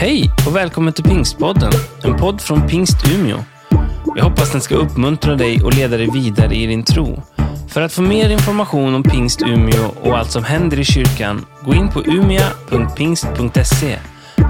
Hej 0.00 0.30
och 0.46 0.56
välkommen 0.56 0.92
till 0.92 1.04
Pingstpodden, 1.04 1.72
en 2.04 2.16
podd 2.16 2.40
från 2.40 2.68
Pingst 2.68 2.96
Umeå. 3.14 3.38
Jag 4.16 4.24
hoppas 4.24 4.52
den 4.52 4.60
ska 4.60 4.74
uppmuntra 4.74 5.34
dig 5.34 5.62
och 5.64 5.74
leda 5.74 5.96
dig 5.96 6.10
vidare 6.12 6.54
i 6.54 6.66
din 6.66 6.84
tro. 6.84 7.22
För 7.68 7.80
att 7.80 7.92
få 7.92 8.02
mer 8.02 8.30
information 8.30 8.94
om 8.94 9.02
Pingst 9.02 9.42
Umeå 9.42 9.94
och 10.02 10.18
allt 10.18 10.30
som 10.30 10.44
händer 10.44 10.80
i 10.80 10.84
kyrkan, 10.84 11.46
gå 11.64 11.74
in 11.74 11.88
på 11.88 12.02
umia.pingst.se 12.02 13.98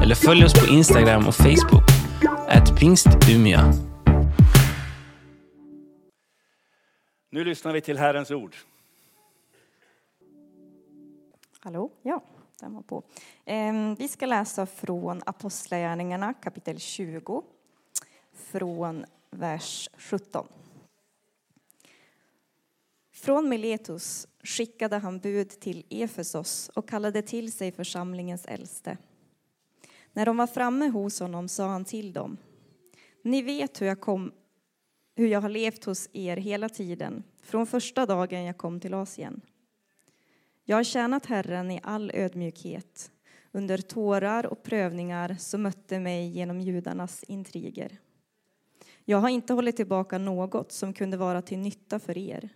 eller 0.03 0.15
följ 0.15 0.45
oss 0.45 0.55
på 0.55 0.67
Instagram 0.67 1.27
och 1.27 1.35
Facebook, 1.35 1.85
at 2.49 2.81
pingstumia. 2.81 3.73
Nu 7.31 7.45
lyssnar 7.45 7.73
vi 7.73 7.81
till 7.81 7.99
Herrens 7.99 8.31
ord. 8.31 8.57
Hallå? 11.61 11.91
Ja, 12.03 12.23
den 12.61 12.75
var 12.75 12.83
på. 12.83 13.03
Ehm, 13.45 13.95
vi 13.95 14.09
ska 14.09 14.27
läsa 14.27 14.67
från 14.67 15.23
Apostlagärningarna 15.27 16.35
kapitel 16.35 16.79
20, 16.79 17.43
från 18.33 19.05
vers 19.31 19.89
17. 19.97 20.47
Från 23.13 23.49
Miletus 23.49 24.29
skickade 24.43 24.97
han 24.97 25.19
bud 25.19 25.49
till 25.49 25.87
Efesos 25.91 26.71
och 26.75 26.89
kallade 26.89 27.23
till 27.23 27.53
sig 27.53 27.73
församlingens 27.73 28.47
äldste. 28.47 28.97
När 30.13 30.27
de 30.27 30.37
var 30.37 30.47
framme 30.47 30.89
hos 30.89 31.21
honom 31.21 31.49
sa 31.49 31.67
han 31.67 31.85
till 31.85 32.13
dem. 32.13 32.37
Ni 33.23 33.43
vet 33.43 33.81
hur 33.81 33.87
jag, 33.87 34.01
kom, 34.01 34.33
hur 35.17 35.27
jag 35.27 35.41
har 35.41 35.49
levt 35.49 35.85
hos 35.85 36.09
er 36.13 36.37
hela 36.37 36.69
tiden, 36.69 37.23
från 37.43 37.67
första 37.67 38.07
dagen 38.07 38.45
jag 38.45 38.57
kom 38.57 38.81
till 38.81 38.95
Asien. 38.95 39.41
Jag 40.71 40.77
har 40.77 40.85
tjänat 40.85 41.27
Herren 41.27 41.71
i 41.71 41.81
all 41.83 42.11
ödmjukhet 42.15 43.11
under 43.53 43.79
tårar 43.79 44.47
och 44.47 44.63
prövningar 44.63 45.37
som 45.39 45.63
mötte 45.63 46.01
mig 46.01 46.29
genom 46.29 46.61
judarnas 46.61 47.23
intriger. 47.23 47.99
Jag 49.05 49.19
har 49.19 49.29
inte 49.29 49.53
hållit 49.53 49.77
tillbaka 49.77 50.19
något 50.19 50.73
som 50.73 50.93
kunde 50.93 51.17
vara 51.17 51.43
till 51.43 51.59
nytta 51.59 51.99
för 51.99 52.19
er, 52.19 52.49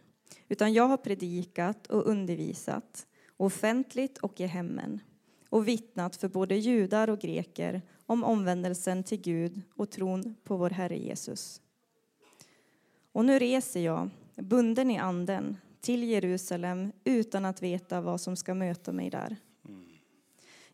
utan 0.48 0.72
jag 0.72 0.88
har 0.88 0.96
predikat 0.96 1.86
och 1.86 2.06
undervisat 2.06 3.06
offentligt 3.36 4.18
och 4.18 4.40
i 4.40 4.46
hemmen 4.46 5.00
och 5.48 5.68
vittnat 5.68 6.16
för 6.16 6.28
både 6.28 6.56
judar 6.56 7.10
och 7.10 7.20
greker 7.20 7.82
om 8.06 8.24
omvändelsen 8.24 9.04
till 9.04 9.20
Gud 9.20 9.62
och 9.76 9.90
tron 9.90 10.34
på 10.44 10.56
vår 10.56 10.70
Herre 10.70 10.96
Jesus. 10.96 11.60
Och 13.12 13.24
nu 13.24 13.38
reser 13.38 13.80
jag, 13.80 14.10
bunden 14.34 14.90
i 14.90 14.98
anden, 14.98 15.56
till 15.84 16.02
Jerusalem 16.02 16.92
utan 17.04 17.44
att 17.44 17.62
veta 17.62 18.00
vad 18.00 18.20
som 18.20 18.36
ska 18.36 18.54
möta 18.54 18.92
mig 18.92 19.10
där. 19.10 19.36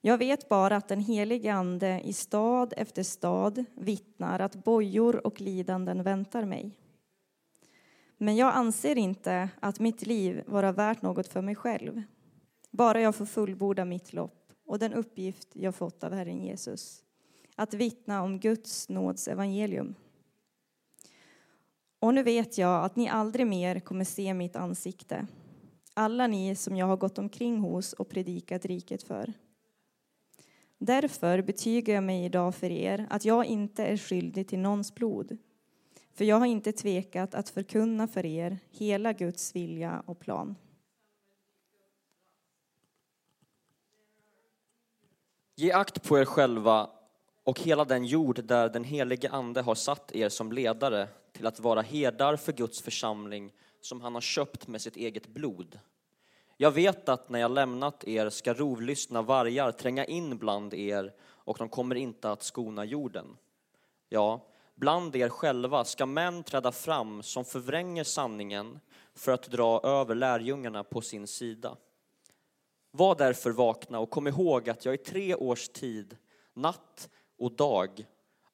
Jag 0.01 0.19
vet 0.19 0.49
bara 0.49 0.77
att 0.77 0.89
den 0.89 1.01
helige 1.01 1.55
Ande 1.55 2.01
i 2.05 2.13
stad 2.13 2.75
efter 2.77 3.03
stad 3.03 3.65
vittnar 3.75 4.41
att 4.41 4.65
bojor 4.65 5.27
och 5.27 5.41
lidanden 5.41 6.03
väntar 6.03 6.45
mig. 6.45 6.79
Men 8.17 8.37
jag 8.37 8.55
anser 8.55 8.99
inte 8.99 9.49
att 9.61 9.81
mitt 9.81 10.07
liv 10.07 10.43
vara 10.47 10.73
värt 10.73 11.03
något 11.03 11.29
för 11.29 11.43
mig 11.43 11.55
själv. 11.55 12.03
Bara 12.71 13.01
jag 13.01 13.15
får 13.15 13.27
fullborda 13.27 13.85
mitt 13.85 14.13
lopp 14.13 14.53
och 14.67 14.79
den 14.79 14.93
uppgift 14.93 15.49
jag 15.53 15.75
fått 15.75 16.05
av 16.05 16.13
Herren 16.13 16.45
Jesus. 16.45 17.03
Att 17.57 17.75
vittna 17.75 18.23
om 18.23 18.39
Guds 18.39 18.89
nåds 18.89 19.29
evangelium. 19.29 19.95
Och 22.01 22.15
nu 22.15 22.23
vet 22.23 22.59
jag 22.59 22.85
att 22.85 22.97
ni 22.97 23.09
aldrig 23.09 23.47
mer 23.47 23.81
kommer 23.81 24.05
se 24.05 24.35
mitt 24.35 24.57
ansikte. 24.57 25.27
Alla 25.95 26.27
ni 26.27 26.57
som 26.57 26.77
jag 26.77 26.87
har 26.87 26.97
gått 26.97 27.19
omkring 27.19 27.59
hos 27.59 27.93
och 27.93 28.09
predikat 28.09 28.65
riket 28.65 29.03
för. 29.03 29.33
Därför 30.79 31.43
betygar 31.43 31.95
jag 31.95 32.05
mig 32.05 32.25
idag 32.25 32.55
för 32.55 32.71
er 32.71 33.07
att 33.11 33.25
jag 33.25 33.45
inte 33.45 33.85
är 33.85 33.97
skyldig 33.97 34.49
till 34.49 34.59
någons 34.59 34.95
blod. 34.95 35.39
För 36.13 36.25
jag 36.25 36.37
har 36.37 36.47
inte 36.47 36.73
tvekat 36.73 37.35
att 37.35 37.49
förkunna 37.49 38.09
för 38.09 38.27
er 38.27 38.59
hela 38.71 39.13
Guds 39.13 39.57
vilja 39.57 40.03
och 40.07 40.21
plan. 40.21 40.57
Ge 45.57 45.73
akt 45.73 46.09
på 46.09 46.19
er 46.19 46.25
själva 46.25 46.91
och 47.45 47.61
hela 47.61 47.85
den 47.85 48.05
jord 48.05 48.45
där 48.45 48.69
den 48.69 48.85
helige 48.85 49.31
Ande 49.31 49.63
har 49.63 49.75
satt 49.75 50.15
er 50.15 50.29
som 50.29 50.53
ledare 50.53 51.09
till 51.41 51.47
att 51.47 51.61
vara 51.61 51.83
herdar 51.83 52.37
för 52.37 52.53
Guds 52.53 52.83
församling 52.83 53.53
som 53.81 54.01
han 54.01 54.15
har 54.15 54.21
köpt 54.21 54.69
med 54.69 54.81
sitt 54.83 54.97
eget 54.97 55.27
blod. 55.27 55.79
Jag 56.57 56.71
vet 56.71 57.09
att 57.09 57.29
när 57.29 57.41
jag 57.41 57.51
lämnat 57.51 58.05
er 58.05 58.31
ska 58.31 58.55
rovlystna 58.55 59.23
vargar 59.23 59.73
tränga 59.73 60.05
in 60.05 60.39
bland 60.39 60.75
er 60.75 61.13
och 61.23 61.57
de 61.59 61.69
kommer 61.69 61.95
inte 61.95 62.31
att 62.31 62.43
skona 62.43 62.85
jorden. 62.85 63.37
Ja, 64.09 64.47
bland 64.75 65.17
er 65.17 65.29
själva 65.29 65.85
ska 65.85 66.07
män 66.07 66.43
träda 66.43 66.73
fram 66.73 67.23
som 67.23 67.45
förvränger 67.45 68.05
sanningen 68.05 68.81
för 69.15 69.33
att 69.33 69.51
dra 69.51 69.81
över 69.85 70.15
lärjungarna 70.15 70.85
på 70.85 71.01
sin 71.01 71.27
sida. 71.27 71.77
Var 72.91 73.15
därför 73.15 73.51
vakna 73.51 73.99
och 73.99 74.11
kom 74.11 74.27
ihåg 74.27 74.71
att 74.71 74.85
jag 74.85 74.95
i 74.95 74.99
tre 74.99 75.35
års 75.35 75.69
tid, 75.69 76.17
natt 76.55 77.09
och 77.39 77.53
dag, 77.53 78.07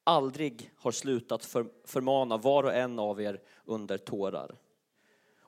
aldrig 0.07 0.71
har 0.77 0.91
slutat 0.91 1.45
för, 1.45 1.65
förmana 1.85 2.37
var 2.37 2.63
och 2.63 2.73
en 2.73 2.99
av 2.99 3.21
er 3.21 3.41
under 3.65 3.97
tårar. 3.97 4.55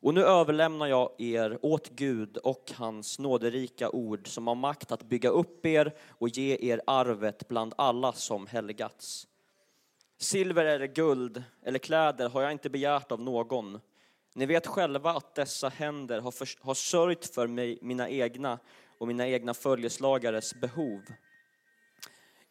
Och 0.01 0.13
nu 0.13 0.23
överlämnar 0.23 0.87
jag 0.87 1.21
er 1.21 1.59
åt 1.61 1.89
Gud 1.89 2.37
och 2.37 2.71
hans 2.75 3.19
nåderika 3.19 3.89
ord 3.89 4.27
som 4.27 4.47
har 4.47 4.55
makt 4.55 4.91
att 4.91 5.03
bygga 5.03 5.29
upp 5.29 5.65
er 5.65 5.95
och 6.07 6.29
ge 6.29 6.57
er 6.71 6.81
arvet 6.87 7.47
bland 7.47 7.73
alla 7.77 8.13
som 8.13 8.47
helgats. 8.47 9.27
Silver 10.17 10.65
eller 10.65 10.87
guld 10.87 11.43
eller 11.63 11.79
kläder 11.79 12.29
har 12.29 12.41
jag 12.41 12.51
inte 12.51 12.69
begärt 12.69 13.11
av 13.11 13.21
någon. 13.21 13.79
Ni 14.35 14.45
vet 14.45 14.67
själva 14.67 15.11
att 15.11 15.35
dessa 15.35 15.69
händer 15.69 16.21
har, 16.21 16.31
för, 16.31 16.47
har 16.61 16.73
sörjt 16.73 17.25
för 17.25 17.47
mig, 17.47 17.79
mina 17.81 18.09
egna 18.09 18.59
och 18.97 19.07
mina 19.07 19.27
egna 19.27 19.53
följeslagares 19.53 20.55
behov. 20.55 21.01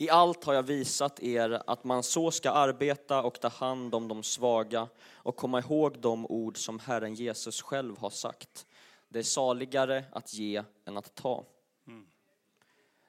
I 0.00 0.10
allt 0.10 0.44
har 0.44 0.54
jag 0.54 0.62
visat 0.62 1.20
er 1.20 1.62
att 1.66 1.84
man 1.84 2.02
så 2.02 2.30
ska 2.30 2.50
arbeta 2.50 3.22
och 3.22 3.40
ta 3.40 3.48
hand 3.48 3.94
om 3.94 4.08
de 4.08 4.22
svaga 4.22 4.88
och 5.12 5.36
komma 5.36 5.58
ihåg 5.58 5.98
de 5.98 6.26
ord 6.26 6.58
som 6.58 6.78
Herren 6.78 7.14
Jesus 7.14 7.62
själv 7.62 7.98
har 7.98 8.10
sagt. 8.10 8.66
Det 9.08 9.18
är 9.18 9.22
saligare 9.22 10.04
att 10.12 10.34
ge 10.34 10.62
än 10.84 10.96
att 10.96 11.14
ta. 11.14 11.44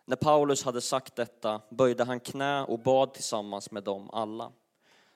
När 0.06 0.16
Paulus 0.16 0.64
hade 0.64 0.82
sagt 0.82 1.16
detta 1.16 1.62
böjde 1.70 2.04
han 2.04 2.20
knä 2.20 2.64
och 2.64 2.80
bad 2.80 3.14
tillsammans 3.14 3.72
med 3.72 3.84
dem 3.84 4.10
alla. 4.10 4.52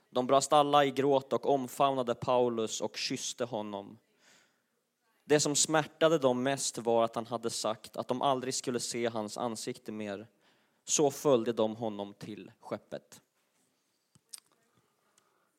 De 0.09 0.28
brast 0.28 0.53
alla 0.53 0.85
i 0.85 0.91
gråt 0.91 1.33
och 1.33 1.50
omfamnade 1.50 2.16
Paulus 2.16 2.81
och 2.81 2.97
kysste 2.97 3.45
honom. 3.45 4.00
Det 5.25 5.39
som 5.39 5.56
smärtade 5.56 6.17
dem 6.17 6.44
mest 6.44 6.78
var 6.78 7.03
att 7.03 7.16
han 7.16 7.28
hade 7.28 7.50
sagt 7.50 7.97
att 7.97 8.07
de 8.07 8.22
aldrig 8.22 8.53
skulle 8.53 8.79
se 8.79 9.09
hans 9.09 9.38
ansikte 9.38 9.91
mer. 9.91 10.28
Så 10.83 11.11
följde 11.11 11.53
de 11.53 11.75
honom 11.75 12.13
till 12.13 12.51
skeppet. 12.59 13.21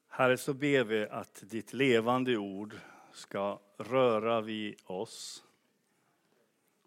Herre, 0.09 0.37
så 0.37 0.55
ber 0.55 0.85
vi 0.85 1.09
att 1.09 1.43
ditt 1.47 1.73
levande 1.73 2.37
ord 2.37 2.77
ska 3.13 3.61
röra 3.77 4.41
vid 4.41 4.81
oss. 4.85 5.45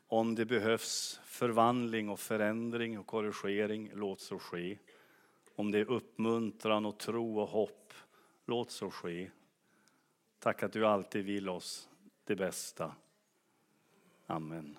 Om 0.08 0.36
det 0.36 0.46
behövs 0.46 1.20
förvandling 1.24 2.10
och 2.10 2.20
förändring 2.20 3.00
och 3.00 3.08
korrigering, 3.08 3.92
låt 3.94 4.22
så 4.22 4.40
ske. 4.40 4.78
Om 5.56 5.72
det 5.72 5.80
är 5.80 5.92
uppmuntran 5.92 6.86
och 6.86 6.98
tro 6.98 7.40
och 7.40 7.50
hopp, 7.50 7.94
låt 8.46 8.72
så 8.72 8.92
ske. 8.92 9.30
Tack 10.40 10.64
att 10.64 10.74
du 10.74 10.86
alltid 10.86 11.26
vill 11.26 11.50
oss 11.50 11.90
det 12.24 12.36
bästa. 12.36 12.96
Amen. 14.26 14.78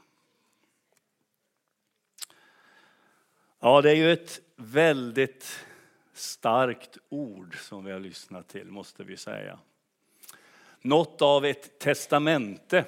Ja, 3.60 3.82
det 3.82 3.90
är 3.90 3.94
ju 3.94 4.12
ett 4.12 4.40
väldigt 4.56 5.64
starkt 6.12 6.98
ord 7.08 7.56
som 7.60 7.84
vi 7.84 7.92
har 7.92 8.00
lyssnat 8.00 8.48
till, 8.48 8.66
måste 8.66 9.04
vi 9.04 9.16
säga. 9.16 9.58
Något 10.80 11.22
av 11.22 11.44
ett 11.44 11.78
testamente. 11.78 12.84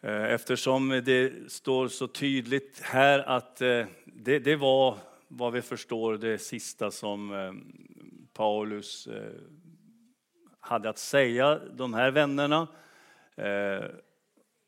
Eh, 0.00 0.24
eftersom 0.24 0.88
det 1.04 1.52
står 1.52 1.88
så 1.88 2.08
tydligt 2.08 2.80
här 2.80 3.18
att 3.18 3.60
eh, 3.60 3.86
det, 4.04 4.38
det 4.38 4.56
var 4.56 4.98
vad 5.28 5.52
vi 5.52 5.62
förstår 5.62 6.16
det 6.16 6.38
sista 6.38 6.90
som 6.90 7.32
eh, 7.34 7.52
Paulus 8.32 9.08
hade 10.60 10.90
att 10.90 10.98
säga 10.98 11.60
de 11.72 11.94
här 11.94 12.10
vännerna. 12.10 12.68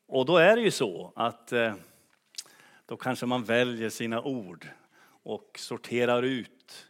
Och 0.07 0.25
då 0.25 0.37
är 0.37 0.55
det 0.55 0.61
ju 0.61 0.71
så 0.71 1.13
att 1.15 1.53
då 2.85 2.97
kanske 2.97 3.25
man 3.25 3.43
väljer 3.43 3.89
sina 3.89 4.21
ord 4.21 4.67
och 5.23 5.55
sorterar 5.59 6.23
ut 6.23 6.87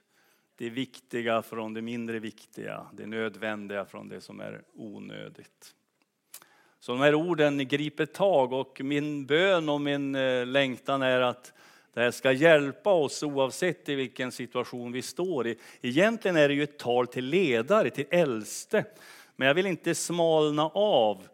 det 0.56 0.70
viktiga 0.70 1.42
från 1.42 1.74
det 1.74 1.82
mindre 1.82 2.20
viktiga, 2.20 2.88
det 2.94 3.06
nödvändiga 3.06 3.86
från 3.86 4.10
det 4.10 4.22
som 4.22 4.40
är 4.40 4.62
onödigt. 4.74 5.76
Så 6.80 6.92
de 6.92 7.02
här 7.02 7.16
orden 7.16 7.68
griper 7.68 8.06
tag 8.06 8.54
och 8.54 8.82
min 8.84 9.26
bön 9.26 9.70
och 9.70 9.82
min 9.82 10.16
eh, 10.16 10.46
längtan 10.46 11.02
är 11.02 11.22
att 11.22 11.54
Det 11.94 12.00
här 12.00 12.12
ska 12.12 12.32
hjälpa 12.32 12.94
oss 12.94 13.24
oavsett 13.24 13.90
i 13.90 13.96
vilken 13.96 14.32
situation 14.32 14.92
vi 14.92 15.02
står 15.02 15.48
i. 15.48 15.60
Egentligen 15.82 16.38
är 16.38 16.48
det 16.48 16.54
ju 16.54 16.64
ett 16.64 16.80
tal 16.80 17.08
till 17.08 17.26
ledare, 17.26 17.90
till 17.90 18.06
äldste. 18.10 18.86
Men 19.36 19.48
jag 19.48 19.56
vill 19.56 19.66
inte 19.66 19.96
smalna 19.96 20.64
av 20.74 21.28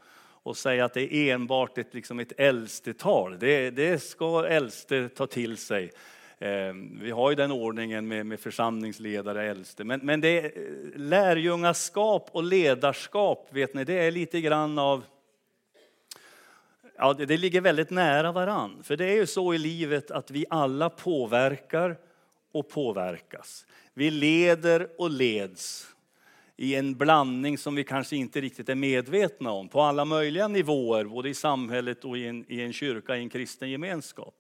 och 0.50 0.58
säga 0.58 0.86
att 0.86 0.94
det 0.94 1.14
är 1.14 1.34
enbart 1.34 1.78
ett, 1.78 1.94
liksom 1.94 2.20
ett 2.20 2.34
äldstetal. 2.38 3.40
Det, 3.40 3.70
det 3.70 4.04
ska 4.04 4.48
äldste 4.48 5.10
ta 5.10 5.28
till 5.28 5.58
sig. 5.58 5.92
Eh, 6.40 6.74
vi 7.02 7.12
har 7.12 7.30
ju 7.30 7.36
den 7.36 7.52
ordningen 7.52 8.08
med, 8.08 8.26
med 8.26 8.40
församlingsledare, 8.40 9.50
äldste. 9.50 9.84
Men, 9.84 10.00
men 10.04 10.22
det 10.22 10.40
eh, 10.40 10.52
lärjungaskap 10.96 12.30
och 12.32 12.44
ledarskap, 12.44 13.50
vet 13.52 13.74
ni, 13.74 13.84
det 13.84 13.94
är 13.94 14.12
lite 14.12 14.42
grann 14.42 14.80
av 14.80 15.04
Ja, 16.98 17.14
det, 17.14 17.26
det 17.26 17.38
ligger 17.38 17.62
väldigt 17.62 17.90
nära 17.90 18.32
varann. 18.32 18.84
För 18.84 18.98
det 18.98 19.06
är 19.06 19.16
ju 19.16 19.28
så 19.28 19.54
i 19.54 19.58
livet 19.58 20.12
att 20.12 20.32
vi 20.32 20.46
alla 20.50 20.90
påverkar 20.90 21.98
och 22.52 22.70
påverkas. 22.70 23.66
Vi 23.94 24.12
leder 24.12 24.90
och 24.98 25.10
leds 25.10 25.88
i 26.62 26.76
en 26.76 26.96
blandning 26.96 27.58
som 27.58 27.76
vi 27.76 27.84
kanske 27.84 28.16
inte 28.16 28.42
riktigt 28.42 28.70
är 28.70 28.76
medvetna 28.76 29.52
om 29.52 29.70
på 29.70 29.82
alla 29.82 30.06
möjliga 30.06 30.48
nivåer, 30.48 31.06
både 31.06 31.30
i 31.30 31.34
samhället 31.34 32.06
och 32.06 32.18
i 32.18 32.28
en, 32.28 32.46
i 32.48 32.62
en 32.62 32.74
kyrka, 32.74 33.18
i 33.18 33.20
en 33.20 33.30
kristen 33.30 33.70
gemenskap. 33.70 34.36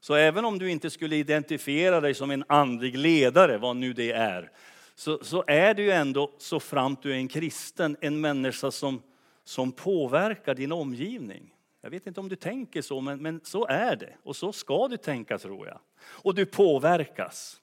Så 0.00 0.14
även 0.14 0.44
om 0.44 0.58
du 0.58 0.70
inte 0.70 0.90
skulle 0.90 1.16
identifiera 1.16 2.00
dig 2.00 2.14
som 2.14 2.30
en 2.30 2.44
andlig 2.48 2.96
ledare, 2.96 3.58
vad 3.58 3.76
nu 3.76 3.92
det 3.92 4.12
är, 4.12 4.50
så, 4.94 5.24
så 5.24 5.44
är 5.46 5.74
du 5.74 5.82
ju 5.82 5.90
ändå, 5.90 6.30
så 6.38 6.60
framt 6.60 7.02
du 7.02 7.12
är 7.12 7.16
en 7.16 7.28
kristen, 7.28 7.96
en 8.00 8.20
människa 8.20 8.70
som, 8.70 9.02
som 9.44 9.72
påverkar 9.72 10.54
din 10.54 10.72
omgivning. 10.72 11.54
Jag 11.80 11.90
vet 11.90 12.06
inte 12.06 12.20
om 12.20 12.28
du 12.28 12.36
tänker 12.36 12.82
så, 12.82 13.00
men, 13.00 13.22
men 13.22 13.40
så 13.44 13.66
är 13.66 13.96
det. 13.96 14.14
Och 14.22 14.36
så 14.36 14.52
ska 14.52 14.88
du 14.88 14.96
tänka, 14.96 15.38
tror 15.38 15.66
jag. 15.66 15.78
Och 16.04 16.34
du 16.34 16.46
påverkas. 16.46 17.60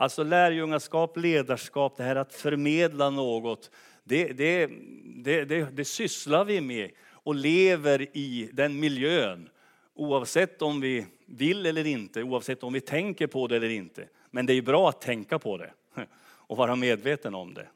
Alltså 0.00 0.22
lärjungaskap, 0.22 1.16
ledarskap, 1.16 1.96
det 1.96 2.02
här 2.02 2.16
att 2.16 2.34
förmedla 2.34 3.10
något, 3.10 3.70
det, 4.04 4.32
det, 4.32 4.70
det, 5.04 5.44
det, 5.44 5.76
det 5.76 5.84
sysslar 5.84 6.44
vi 6.44 6.60
med 6.60 6.90
och 7.10 7.34
lever 7.34 8.16
i 8.16 8.50
den 8.52 8.80
miljön. 8.80 9.48
Oavsett 9.94 10.62
om 10.62 10.80
vi 10.80 11.06
vill 11.26 11.66
eller 11.66 11.86
inte, 11.86 12.22
oavsett 12.22 12.62
om 12.62 12.72
vi 12.72 12.80
tänker 12.80 13.26
på 13.26 13.46
det 13.46 13.56
eller 13.56 13.68
inte. 13.68 14.08
Men 14.30 14.46
det 14.46 14.52
är 14.52 14.62
bra 14.62 14.88
att 14.88 15.00
tänka 15.00 15.38
på 15.38 15.56
det 15.56 15.72
och 16.20 16.56
vara 16.56 16.76
medveten 16.76 17.34
om 17.34 17.54
det, 17.54 17.66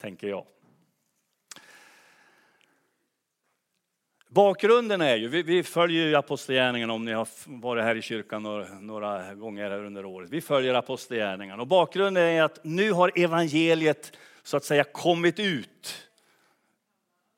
tänker 0.00 0.28
jag. 0.28 0.46
Bakgrunden 4.34 5.00
är 5.00 5.16
ju, 5.16 5.28
vi, 5.28 5.42
vi 5.42 5.62
följer 5.62 6.14
Apostlagärningarna 6.14 6.92
om 6.92 7.04
ni 7.04 7.12
har 7.12 7.28
varit 7.46 7.84
här 7.84 7.96
i 7.96 8.02
kyrkan 8.02 8.42
några, 8.42 8.80
några 8.80 9.34
gånger 9.34 9.70
här 9.70 9.84
under 9.84 10.04
året. 10.04 10.30
Vi 10.30 10.40
följer 10.40 10.74
Apostlagärningarna 10.74 11.62
och 11.62 11.68
bakgrunden 11.68 12.22
är 12.22 12.42
att 12.42 12.64
nu 12.64 12.92
har 12.92 13.12
evangeliet 13.14 14.16
så 14.42 14.56
att 14.56 14.64
säga 14.64 14.84
kommit 14.84 15.40
ut 15.40 16.08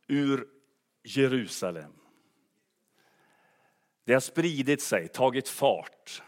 ur 0.08 0.46
Jerusalem. 1.04 1.92
Det 4.04 4.12
har 4.12 4.20
spridit 4.20 4.82
sig, 4.82 5.08
tagit 5.08 5.48
fart. 5.48 6.22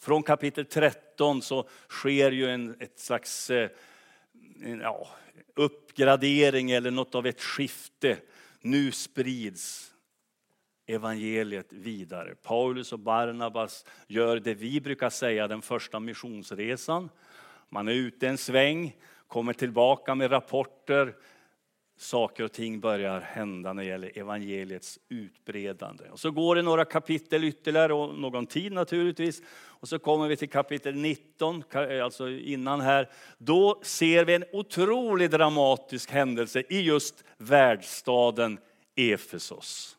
Från 0.00 0.22
kapitel 0.22 0.64
13 0.64 1.42
så 1.42 1.68
sker 1.88 2.32
ju 2.32 2.50
en 2.50 2.76
ett 2.80 2.98
slags 2.98 3.50
eh, 3.50 3.70
en, 4.64 4.80
ja, 4.80 5.08
uppgradering 5.56 6.70
eller 6.70 6.90
något 6.90 7.14
av 7.14 7.26
ett 7.26 7.40
skifte 7.42 8.18
nu 8.64 8.92
sprids 8.92 9.94
evangeliet 10.86 11.72
vidare. 11.72 12.34
Paulus 12.34 12.92
och 12.92 12.98
Barnabas 12.98 13.84
gör 14.06 14.40
det 14.40 14.54
vi 14.54 14.80
brukar 14.80 15.10
säga 15.10 15.48
den 15.48 15.62
första 15.62 16.00
missionsresan. 16.00 17.10
Man 17.68 17.88
är 17.88 17.92
ute 17.92 18.28
en 18.28 18.38
sväng, 18.38 18.96
kommer 19.26 19.52
tillbaka 19.52 20.14
med 20.14 20.32
rapporter. 20.32 21.14
Saker 21.96 22.44
och 22.44 22.52
ting 22.52 22.80
börjar 22.80 23.20
hända 23.20 23.72
när 23.72 23.82
det 23.82 23.88
gäller 23.88 24.18
evangeliets 24.18 24.98
utbredande. 25.08 26.04
Och 26.10 26.20
så 26.20 26.30
går 26.30 26.56
det 26.56 26.62
några 26.62 26.84
kapitel 26.84 27.44
ytterligare 27.44 27.94
och 27.94 28.18
någon 28.18 28.46
tid 28.46 28.72
naturligtvis. 28.72 29.42
Och 29.84 29.88
så 29.88 29.98
kommer 29.98 30.28
vi 30.28 30.36
till 30.36 30.50
kapitel 30.50 30.94
19, 30.94 31.64
alltså 32.02 32.30
innan 32.30 32.80
här. 32.80 33.10
Då 33.38 33.80
ser 33.82 34.24
vi 34.24 34.34
en 34.34 34.44
otroligt 34.52 35.30
dramatisk 35.30 36.10
händelse 36.10 36.62
i 36.68 36.80
just 36.80 37.24
världsstaden 37.38 38.58
Efesos. 38.96 39.96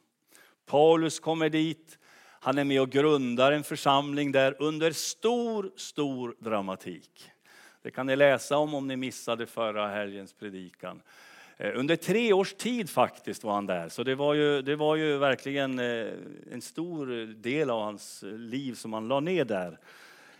Paulus 0.65 1.19
kommer 1.19 1.50
dit, 1.50 2.00
han 2.39 2.57
är 2.57 2.63
med 2.63 2.81
och 2.81 2.89
grundar 2.89 3.51
en 3.51 3.63
församling 3.63 4.31
där 4.31 4.56
under 4.59 4.91
stor, 4.91 5.71
stor 5.75 6.36
dramatik. 6.39 7.31
Det 7.81 7.91
kan 7.91 8.07
ni 8.07 8.15
läsa 8.15 8.57
om 8.57 8.74
om 8.74 8.88
ni 8.88 8.95
missade 8.95 9.45
förra 9.45 9.88
helgens 9.88 10.33
predikan. 10.33 11.01
Eh, 11.57 11.79
under 11.79 11.95
tre 11.95 12.33
års 12.33 12.53
tid 12.53 12.89
faktiskt 12.89 13.43
var 13.43 13.53
han 13.53 13.65
där, 13.65 13.89
så 13.89 14.03
det 14.03 14.15
var 14.15 14.33
ju, 14.33 14.61
det 14.61 14.75
var 14.75 14.95
ju 14.95 15.17
verkligen 15.17 15.79
eh, 15.79 16.13
en 16.51 16.61
stor 16.61 17.25
del 17.33 17.69
av 17.69 17.81
hans 17.81 18.23
liv 18.27 18.73
som 18.73 18.93
han 18.93 19.07
la 19.07 19.19
ner 19.19 19.45
där. 19.45 19.79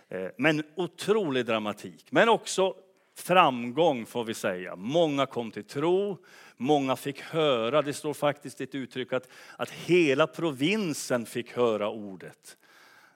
Eh, 0.10 0.28
men 0.38 0.64
otrolig 0.76 1.46
dramatik, 1.46 2.06
men 2.10 2.30
också 2.30 2.74
framgång 3.18 4.06
får 4.06 4.24
vi 4.24 4.34
säga. 4.34 4.76
Många 4.76 5.26
kom 5.26 5.52
till 5.52 5.64
tro, 5.64 6.18
många 6.58 6.96
fick 6.96 7.22
höra. 7.22 7.82
Det 7.82 7.94
står 7.94 8.14
faktiskt 8.14 8.62
ett 8.62 8.76
uttryck 8.76 9.14
att, 9.14 9.30
att 9.58 9.70
hela 9.72 10.28
provinsen 10.28 11.26
fick 11.26 11.52
höra 11.52 11.90
ordet. 11.90 12.58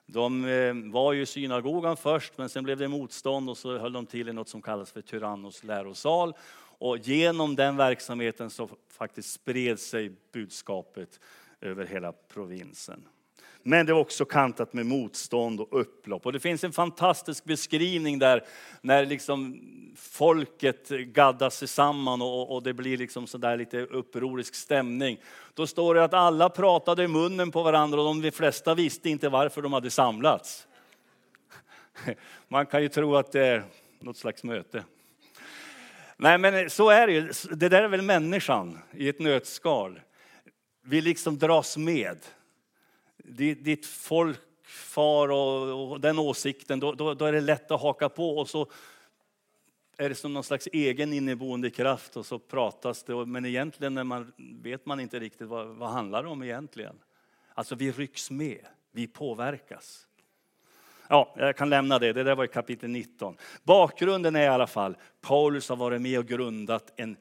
De 0.06 0.42
var 0.92 1.12
ju 1.12 1.22
i 1.22 1.26
synagogan 1.26 1.96
först, 1.96 2.38
men 2.38 2.48
sen 2.48 2.64
blev 2.64 2.78
det 2.78 2.88
motstånd 2.88 3.50
och 3.50 3.58
så 3.58 3.78
höll 3.78 3.92
de 3.92 4.06
till 4.06 4.28
i 4.28 4.32
något 4.32 4.48
som 4.48 4.62
kallas 4.62 4.92
för 4.92 5.02
Tyrannos 5.02 5.64
lärosal. 5.64 6.34
Och 6.80 6.98
genom 6.98 7.56
den 7.56 7.76
verksamheten 7.76 8.50
så 8.50 8.68
faktiskt 8.88 9.32
spred 9.32 9.80
sig 9.80 10.12
budskapet 10.32 11.20
över 11.60 11.86
hela 11.86 12.12
provinsen. 12.12 13.02
Men 13.62 13.86
det 13.86 13.92
var 13.92 14.00
också 14.00 14.24
kantat 14.24 14.72
med 14.72 14.86
motstånd 14.86 15.60
och 15.60 15.80
upplopp. 15.80 16.26
Och 16.26 16.32
det 16.32 16.40
finns 16.40 16.64
en 16.64 16.72
fantastisk 16.72 17.44
beskrivning 17.44 18.18
där 18.18 18.44
när 18.80 19.06
liksom 19.06 19.60
folket 19.96 20.88
gaddas 20.88 21.56
sig 21.56 21.68
samman 21.68 22.22
och, 22.22 22.54
och 22.54 22.62
det 22.62 22.72
blir 22.72 22.96
liksom 22.96 23.26
så 23.26 23.38
där 23.38 23.56
lite 23.56 23.78
upprorisk 23.78 24.54
stämning. 24.54 25.20
Då 25.54 25.66
står 25.66 25.94
det 25.94 26.04
att 26.04 26.14
alla 26.14 26.48
pratade 26.48 27.04
i 27.04 27.08
munnen 27.08 27.50
på 27.50 27.62
varandra 27.62 28.00
och 28.00 28.22
de 28.22 28.30
flesta 28.30 28.74
visste 28.74 29.10
inte 29.10 29.28
varför 29.28 29.62
de 29.62 29.72
hade 29.72 29.90
samlats. 29.90 30.66
Man 32.48 32.66
kan 32.66 32.82
ju 32.82 32.88
tro 32.88 33.16
att 33.16 33.32
det 33.32 33.46
är 33.46 33.64
något 33.98 34.16
slags 34.16 34.44
möte. 34.44 34.84
Nej, 36.22 36.38
men 36.38 36.70
så 36.70 36.90
är 36.90 37.06
det 37.06 37.12
ju. 37.12 37.32
Det 37.50 37.68
där 37.68 37.82
är 37.82 37.88
väl 37.88 38.02
människan 38.02 38.78
i 38.92 39.08
ett 39.08 39.18
nötskal. 39.18 40.00
Vi 40.82 41.00
liksom 41.00 41.38
dras 41.38 41.76
med. 41.76 42.18
Ditt 43.58 43.86
folk 43.86 44.38
far 44.64 45.28
och, 45.28 45.92
och 45.92 46.00
den 46.00 46.18
åsikten, 46.18 46.80
då, 46.80 46.92
då, 46.92 47.14
då, 47.14 47.24
är 47.24 47.32
det 47.32 47.40
lätt 47.40 47.70
att 47.70 47.80
haka 47.80 48.08
på 48.08 48.38
och 48.38 48.48
så 48.48 48.70
är 49.96 50.08
det 50.08 50.14
som 50.14 50.34
någon 50.34 50.44
slags 50.44 50.68
egen 50.72 51.12
inneboende 51.12 51.70
kraft 51.70 52.16
och 52.16 52.26
så 52.26 52.38
pratas 52.38 53.02
det. 53.02 53.26
Men 53.26 53.44
egentligen 53.44 53.94
när 53.94 54.04
man, 54.04 54.32
vet 54.62 54.86
man 54.86 55.00
inte 55.00 55.18
riktigt 55.18 55.48
vad, 55.48 55.66
vad 55.66 55.90
handlar 55.90 56.22
det 56.22 56.28
om 56.28 56.42
egentligen. 56.42 56.96
Alltså 57.54 57.74
vi 57.74 57.92
rycks 57.92 58.30
med, 58.30 58.66
vi 58.92 59.06
påverkas. 59.06 60.06
Ja, 61.12 61.34
jag 61.36 61.56
kan 61.56 61.70
lämna 61.70 61.98
det. 61.98 62.12
Det 62.12 62.22
där 62.22 62.34
var 62.34 62.44
i 62.44 62.48
kapitel 62.48 62.90
19. 62.90 63.36
Bakgrunden 63.62 64.36
är 64.36 64.42
i 64.42 64.46
alla 64.46 64.66
fall, 64.66 64.96
Paulus 65.20 65.68
har 65.68 65.76
varit 65.76 66.02
med 66.02 66.18
och 66.18 66.26
grundat 66.26 66.92
en 66.96 67.16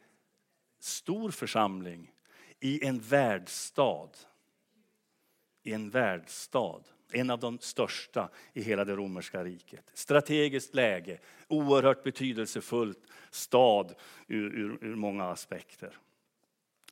stor 0.80 1.32
församling 1.32 2.12
i 2.60 2.86
en 2.86 3.00
världsstad. 3.00 4.10
I 5.64 5.74
en 5.74 5.90
världsstad. 5.90 6.82
En 7.12 7.30
av 7.30 7.40
de 7.40 7.60
största 7.60 8.30
i 8.54 8.62
hela 8.62 8.86
det 8.86 8.96
romerska 8.96 9.44
riket. 9.44 9.92
Strategiskt 9.94 10.76
läge, 10.76 11.20
oerhört 11.48 12.04
betydelsefullt 12.04 13.04
stad 13.32 13.96
ur, 14.28 14.56
ur, 14.56 14.78
ur 14.82 14.96
många 14.96 15.26
aspekter 15.26 15.98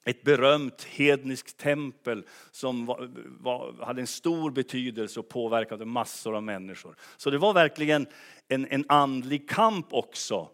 ett 0.08 0.24
berömt 0.24 0.84
hedniskt 0.84 1.58
tempel 1.58 2.26
som 2.52 2.86
var, 2.86 3.10
var, 3.40 3.86
hade 3.86 4.02
en 4.02 4.08
stor 4.08 4.52
betydelse 4.52 5.20
och 5.20 5.30
påverkade 5.30 5.86
massor 5.86 6.36
av 6.36 6.44
människor. 6.44 6.96
Så 7.18 7.30
det 7.30 7.38
var 7.38 7.54
verkligen 7.54 8.08
en, 8.48 8.68
en 8.70 8.86
andlig 8.88 9.50
kamp 9.50 9.88
också. 9.94 10.50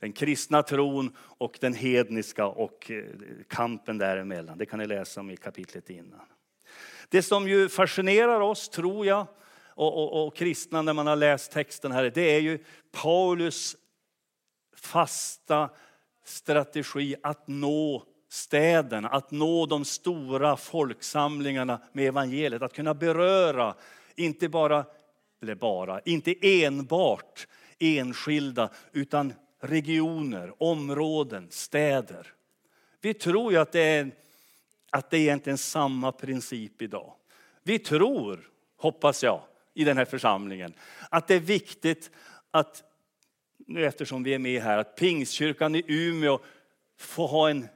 Den 0.00 0.12
kristna 0.12 0.62
tron 0.62 1.16
och 1.18 1.58
den 1.60 1.74
hedniska 1.74 2.46
och 2.46 2.90
eh, 2.90 3.04
kampen 3.48 3.98
däremellan. 3.98 4.58
Det 4.58 4.66
kan 4.66 4.78
ni 4.78 4.86
läsa 4.86 5.20
om 5.20 5.30
i 5.30 5.36
kapitlet 5.36 5.90
innan. 5.90 6.26
Det 7.08 7.22
som 7.22 7.48
ju 7.48 7.68
fascinerar 7.68 8.40
oss, 8.40 8.68
tror 8.68 9.06
jag, 9.06 9.26
och, 9.68 10.02
och, 10.02 10.26
och 10.26 10.36
kristna 10.36 10.82
när 10.82 10.92
man 10.92 11.06
har 11.06 11.16
läst 11.16 11.52
texten 11.52 11.92
här, 11.92 12.10
det 12.14 12.36
är 12.36 12.40
ju 12.40 12.58
Paulus 13.02 13.76
fasta 14.76 15.70
strategi 16.24 17.16
att 17.22 17.48
nå 17.48 18.04
städerna, 18.28 19.08
att 19.08 19.30
nå 19.30 19.66
de 19.66 19.84
stora 19.84 20.56
folksamlingarna 20.56 21.80
med 21.92 22.08
evangeliet, 22.08 22.62
att 22.62 22.72
kunna 22.72 22.94
beröra 22.94 23.74
Inte 24.14 24.48
bara, 24.48 24.84
eller 25.42 25.54
bara, 25.54 26.00
inte 26.00 26.64
enbart 26.64 27.46
enskilda, 27.78 28.70
utan 28.92 29.32
regioner, 29.60 30.62
områden, 30.62 31.46
städer. 31.50 32.32
Vi 33.00 33.14
tror 33.14 33.52
ju 33.52 33.58
att 33.58 33.72
det 33.72 33.80
är, 33.80 34.10
att 34.90 35.10
det 35.10 35.16
är 35.16 35.20
egentligen 35.20 35.58
samma 35.58 36.12
princip 36.12 36.82
idag. 36.82 37.12
Vi 37.62 37.78
tror, 37.78 38.50
hoppas 38.76 39.22
jag, 39.22 39.42
i 39.74 39.84
den 39.84 39.96
här 39.96 40.04
församlingen, 40.04 40.74
att 41.10 41.28
det 41.28 41.34
är 41.34 41.40
viktigt 41.40 42.10
att, 42.50 42.82
nu 43.66 43.86
eftersom 43.86 44.22
vi 44.22 44.34
är 44.34 44.38
med 44.38 44.62
här, 44.62 44.78
att 44.78 44.96
Pingstkyrkan 44.96 45.74
i 45.74 45.84
Umeå 45.86 46.40
får 46.98 47.28
ha 47.28 47.50
en, 47.50 47.68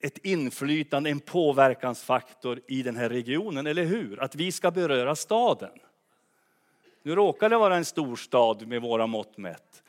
ett 0.00 0.18
inflytande, 0.18 1.10
en 1.10 1.20
påverkansfaktor 1.20 2.60
i 2.68 2.82
den 2.82 2.96
här 2.96 3.08
regionen, 3.08 3.66
eller 3.66 3.84
hur? 3.84 4.22
Att 4.22 4.34
vi 4.34 4.52
ska 4.52 4.70
beröra 4.70 5.16
staden. 5.16 5.78
Nu 7.02 7.14
råkar 7.14 7.48
det 7.48 7.58
vara 7.58 7.76
en 7.76 7.84
storstad 7.84 8.66
med 8.68 8.82
våra 8.82 9.06
mått 9.06 9.38
mätt. 9.38 9.82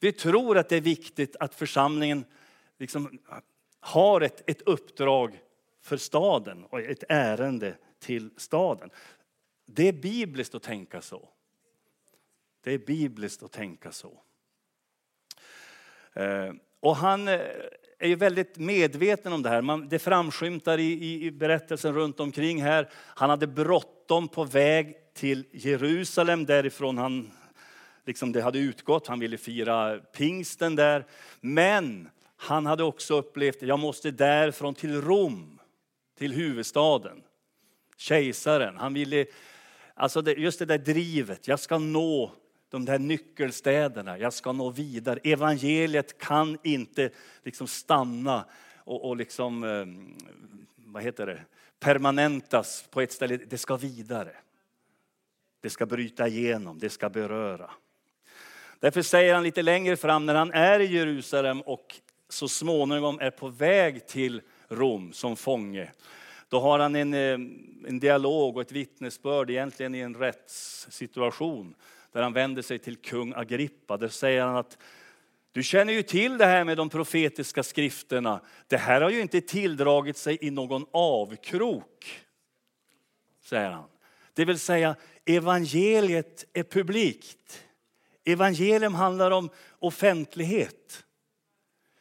Vi 0.00 0.12
tror 0.12 0.58
att 0.58 0.68
det 0.68 0.76
är 0.76 0.80
viktigt 0.80 1.36
att 1.36 1.54
församlingen 1.54 2.24
liksom 2.78 3.18
har 3.80 4.20
ett, 4.20 4.50
ett 4.50 4.62
uppdrag 4.62 5.40
för 5.80 5.96
staden 5.96 6.64
och 6.64 6.80
ett 6.80 7.04
ärende 7.08 7.76
till 7.98 8.30
staden. 8.36 8.90
Det 9.66 9.88
är 9.88 9.92
bibliskt 9.92 10.54
att 10.54 10.62
tänka 10.62 11.00
så. 11.00 11.28
Det 12.60 12.72
är 12.72 12.78
bibliskt 12.78 13.42
att 13.42 13.52
tänka 13.52 13.92
så. 13.92 14.22
Eh, 16.12 16.52
och 16.80 16.96
han 16.96 17.28
eh, 17.28 17.40
är 18.02 18.08
ju 18.08 18.14
väldigt 18.14 18.58
medveten 18.58 19.32
om 19.32 19.42
det 19.42 19.48
här. 19.48 19.62
Man, 19.62 19.88
det 19.88 19.98
framskymtar 19.98 20.78
i, 20.78 21.24
i, 21.24 21.30
berättelsen 21.30 21.94
runt 21.94 22.20
omkring 22.20 22.62
här. 22.62 22.88
Han 22.94 23.30
hade 23.30 23.46
bråttom 23.46 24.28
på 24.28 24.44
väg 24.44 24.94
till 25.14 25.44
Jerusalem 25.52 26.46
därifrån 26.46 26.98
han 26.98 27.30
liksom 28.06 28.32
det 28.32 28.42
hade 28.42 28.58
utgått. 28.58 29.06
Han 29.06 29.20
ville 29.20 29.38
fira 29.38 29.98
pingsten 29.98 30.76
där. 30.76 31.06
Men 31.40 32.08
han 32.36 32.66
hade 32.66 32.84
också 32.84 33.18
upplevt 33.18 33.56
att 33.56 33.68
jag 33.68 33.78
måste 33.78 34.10
därifrån 34.10 34.74
till 34.74 35.02
Rom, 35.02 35.58
till 36.18 36.32
huvudstaden. 36.32 37.22
Kejsaren. 37.96 38.76
Han 38.76 38.94
ville, 38.94 39.26
alltså 39.94 40.22
det, 40.22 40.32
just 40.32 40.58
det 40.58 40.64
där 40.64 40.78
drivet, 40.78 41.48
jag 41.48 41.60
ska 41.60 41.78
nå 41.78 42.32
de 42.72 42.84
där 42.84 42.98
nyckelstäderna, 42.98 44.18
jag 44.18 44.32
ska 44.32 44.52
nå 44.52 44.70
vidare. 44.70 45.18
Evangeliet 45.24 46.18
kan 46.18 46.58
inte 46.62 47.10
liksom 47.44 47.66
stanna 47.66 48.44
och, 48.76 49.08
och 49.08 49.16
liksom, 49.16 49.64
eh, 49.64 49.86
vad 50.76 51.02
heter 51.02 51.26
det, 51.26 51.40
permanentas 51.80 52.84
på 52.90 53.00
ett 53.00 53.12
ställe. 53.12 53.36
Det 53.36 53.58
ska 53.58 53.76
vidare. 53.76 54.32
Det 55.60 55.70
ska 55.70 55.86
bryta 55.86 56.28
igenom, 56.28 56.78
det 56.78 56.90
ska 56.90 57.08
beröra. 57.10 57.70
Därför 58.80 59.02
säger 59.02 59.34
han 59.34 59.42
lite 59.42 59.62
längre 59.62 59.96
fram 59.96 60.26
när 60.26 60.34
han 60.34 60.52
är 60.52 60.80
i 60.80 60.86
Jerusalem 60.86 61.60
och 61.60 62.00
så 62.28 62.48
småningom 62.48 63.20
är 63.20 63.30
på 63.30 63.48
väg 63.48 64.06
till 64.06 64.42
Rom 64.68 65.12
som 65.12 65.36
fånge. 65.36 65.92
Då 66.48 66.60
har 66.60 66.78
han 66.78 66.96
en, 66.96 67.14
eh, 67.14 67.38
en 67.88 67.98
dialog 68.00 68.56
och 68.56 68.62
ett 68.62 68.72
vittnesbörd 68.72 69.50
egentligen 69.50 69.94
i 69.94 69.98
en 69.98 70.14
rättssituation 70.14 71.74
där 72.12 72.22
han 72.22 72.32
vänder 72.32 72.62
sig 72.62 72.78
till 72.78 72.96
kung 72.96 73.34
Agrippa. 73.34 73.96
Där 73.96 74.08
säger 74.08 74.42
han 74.42 74.56
att 74.56 74.78
du 75.52 75.62
känner 75.62 75.92
ju 75.92 76.02
till 76.02 76.38
det 76.38 76.46
här 76.46 76.64
med 76.64 76.76
de 76.76 76.88
profetiska 76.88 77.62
skrifterna. 77.62 78.40
Det 78.66 78.76
här 78.76 79.00
har 79.00 79.10
ju 79.10 79.20
inte 79.20 79.40
tilldragit 79.40 80.16
sig 80.16 80.38
i 80.40 80.50
någon 80.50 80.86
avkrok, 80.92 82.20
säger 83.42 83.70
han. 83.70 83.88
Det 84.34 84.44
vill 84.44 84.58
säga, 84.58 84.96
evangeliet 85.24 86.44
är 86.52 86.62
publikt. 86.62 87.64
Evangelium 88.24 88.94
handlar 88.94 89.30
om 89.30 89.50
offentlighet. 89.78 91.04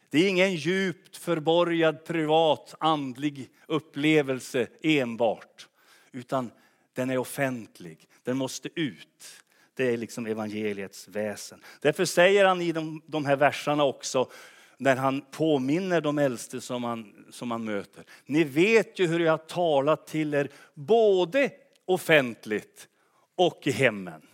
Det 0.10 0.20
är 0.20 0.30
ingen 0.30 0.56
djupt 0.56 1.18
förborgad 1.18 2.06
privat 2.06 2.75
andlig 2.80 3.50
upplevelse 3.68 4.68
enbart, 4.82 5.68
utan 6.12 6.51
den 6.94 7.10
är 7.10 7.18
offentlig. 7.18 8.10
Den 8.24 8.38
måste 8.38 8.70
ut. 8.75 9.40
Det 9.73 9.93
är 9.93 9.97
liksom 9.97 10.25
evangeliets 10.25 11.07
väsen. 11.07 11.63
Därför 11.79 12.05
säger 12.05 12.45
han 12.45 12.61
i 12.61 12.71
de, 12.71 13.01
de 13.05 13.25
här 13.25 13.35
verserna 13.35 13.83
också, 13.83 14.29
när 14.77 14.95
han 14.95 15.21
påminner 15.31 16.01
de 16.01 16.17
äldste 16.17 16.61
som 16.61 16.83
han, 16.83 17.25
som 17.31 17.51
han 17.51 17.63
möter. 17.63 18.03
Ni 18.25 18.43
vet 18.43 18.99
ju 18.99 19.07
hur 19.07 19.19
jag 19.19 19.31
har 19.31 19.37
talat 19.37 20.07
till 20.07 20.33
er, 20.33 20.49
både 20.73 21.51
offentligt 21.85 22.87
och 23.35 23.67
i 23.67 23.71
hemmen. 23.71 24.27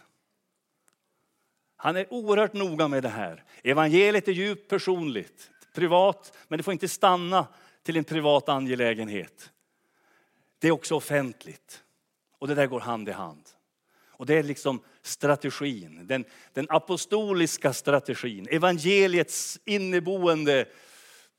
Han 1.76 1.96
är 1.96 2.14
oerhört 2.14 2.54
noga 2.54 2.88
med 2.88 3.04
det 3.04 3.10
här. 3.10 3.44
Evangeliet 3.64 4.28
är 4.28 4.32
djupt 4.32 4.70
personligt, 4.70 5.52
privat, 5.74 6.38
men 6.48 6.58
det 6.58 6.64
får 6.64 6.74
inte 6.74 6.88
stanna 6.88 7.48
till 7.84 7.98
en 7.98 8.04
privat 8.04 8.50
angelägenhet. 8.50 9.52
Det 10.60 10.68
är 10.68 10.72
också 10.72 10.96
offentligt. 10.96 11.84
Och 12.40 12.48
det 12.48 12.56
där 12.56 12.68
går 12.68 12.80
hand 12.80 13.10
i 13.10 13.12
hand. 13.12 13.44
Och 14.08 14.26
det 14.26 14.34
är 14.34 14.44
liksom 14.44 14.80
strategin, 15.08 16.08
den, 16.08 16.26
den 16.54 16.66
apostoliska 16.70 17.74
strategin, 17.74 18.48
evangeliets 18.52 19.60
inneboende 19.66 20.66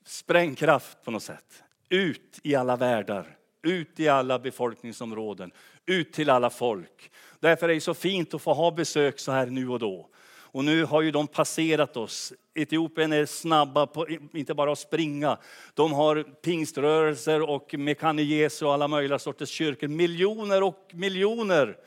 sprängkraft 0.05 1.03
på 1.03 1.11
något 1.11 1.23
sätt. 1.23 1.63
Ut 1.89 2.39
i 2.43 2.55
alla 2.55 2.75
världar, 2.75 3.37
ut 3.63 3.99
i 3.99 4.07
alla 4.07 4.39
befolkningsområden, 4.39 5.51
ut 5.85 6.13
till 6.13 6.29
alla 6.29 6.49
folk. 6.49 7.11
Därför 7.39 7.69
är 7.69 7.73
det 7.73 7.81
så 7.81 7.93
fint 7.93 8.33
att 8.33 8.41
få 8.41 8.53
ha 8.53 8.71
besök 8.71 9.19
så 9.19 9.31
här 9.31 9.45
nu 9.45 9.69
och 9.69 9.79
då. 9.79 10.09
Och 10.51 10.65
nu 10.65 10.85
har 10.85 11.01
ju 11.01 11.11
de 11.11 11.27
passerat 11.27 11.97
oss. 11.97 12.33
Etiopien 12.53 13.13
är 13.13 13.25
snabba, 13.25 13.87
på, 13.87 14.07
inte 14.33 14.53
bara 14.53 14.71
att 14.71 14.79
springa. 14.79 15.37
De 15.73 15.93
har 15.93 16.23
pingströrelser 16.23 17.49
och 17.49 17.73
Mekane 17.73 18.21
Jesu 18.21 18.65
och 18.65 18.73
alla 18.73 18.87
möjliga 18.87 19.19
sorters 19.19 19.49
kyrkor. 19.49 19.87
Miljoner 19.87 20.63
och 20.63 20.89
miljoner 20.93 21.77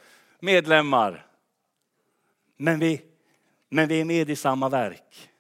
medlemmar. 0.40 1.26
Men 2.56 2.78
vi, 2.78 3.02
men 3.68 3.88
vi 3.88 4.00
är 4.00 4.04
med 4.04 4.30
i 4.30 4.36
samma 4.36 4.68
verk. 4.68 5.30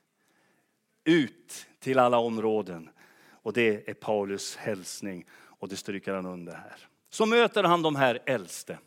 Ut 1.04 1.66
till 1.78 1.98
alla 1.98 2.18
områden. 2.18 2.88
Och 3.30 3.52
det 3.52 3.88
är 3.88 3.94
Paulus 3.94 4.56
hälsning 4.56 5.26
och 5.62 5.68
det 5.68 5.76
stryker 5.76 6.12
han 6.12 6.26
under 6.26 6.52
här. 6.52 6.76
Så 7.10 7.26
möter 7.26 7.64
han 7.64 7.82
de 7.82 7.96
här 7.96 8.18
äldste. 8.26 8.78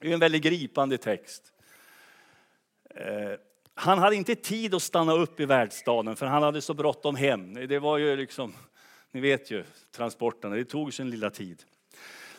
Det 0.00 0.08
är 0.08 0.14
en 0.14 0.20
väldigt 0.20 0.42
gripande 0.42 0.98
text. 0.98 1.52
Eh, 2.94 3.32
han 3.74 3.98
hade 3.98 4.16
inte 4.16 4.34
tid 4.34 4.74
att 4.74 4.82
stanna 4.82 5.12
upp 5.12 5.40
i 5.40 5.44
världsstaden 5.44 6.16
för 6.16 6.26
han 6.26 6.42
hade 6.42 6.62
så 6.62 6.74
bråttom 6.74 7.16
hem. 7.16 7.54
Det 7.54 7.78
var 7.78 7.98
ju 7.98 8.16
liksom, 8.16 8.52
ni 9.10 9.20
vet 9.20 9.50
ju, 9.50 9.64
transporterna, 9.90 10.56
det 10.56 10.64
tog 10.64 10.94
sin 10.94 11.10
lilla 11.10 11.30
tid. 11.30 11.62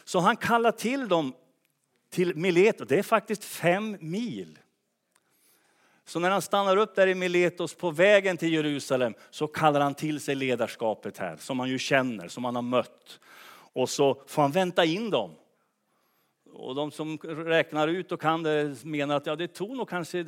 Så 0.03 0.20
han 0.20 0.38
kallar 0.38 0.72
till 0.72 1.08
dem 1.08 1.34
till 2.10 2.36
Mileto, 2.36 2.86
det 2.86 3.00
är 3.00 3.03
faktiskt 3.03 3.43
fem 3.43 3.98
mil. 4.00 4.60
Så 6.11 6.19
när 6.19 6.29
han 6.29 6.41
stannar 6.41 6.77
upp 6.77 6.95
där 6.95 7.07
i 7.07 7.15
Miletos 7.15 7.75
på 7.75 7.91
vägen 7.91 8.37
till 8.37 8.53
Jerusalem 8.53 9.13
så 9.29 9.47
kallar 9.47 9.81
han 9.81 9.95
till 9.95 10.19
sig 10.19 10.35
ledarskapet 10.35 11.17
här, 11.17 11.37
som 11.37 11.59
han 11.59 11.69
ju 11.69 11.79
känner, 11.79 12.27
som 12.27 12.45
han 12.45 12.55
har 12.55 12.61
mött. 12.61 13.19
Och 13.73 13.89
så 13.89 14.23
får 14.27 14.41
han 14.41 14.51
vänta 14.51 14.85
in 14.85 15.09
dem. 15.09 15.31
Och 16.53 16.75
de 16.75 16.91
som 16.91 17.17
räknar 17.17 17.87
ut 17.87 18.11
och 18.11 18.21
kan 18.21 18.43
det 18.43 18.83
menar 18.83 19.15
att 19.15 19.25
ja, 19.25 19.35
det 19.35 19.47
tog 19.47 19.77
nog 19.77 19.89
kanske 19.89 20.25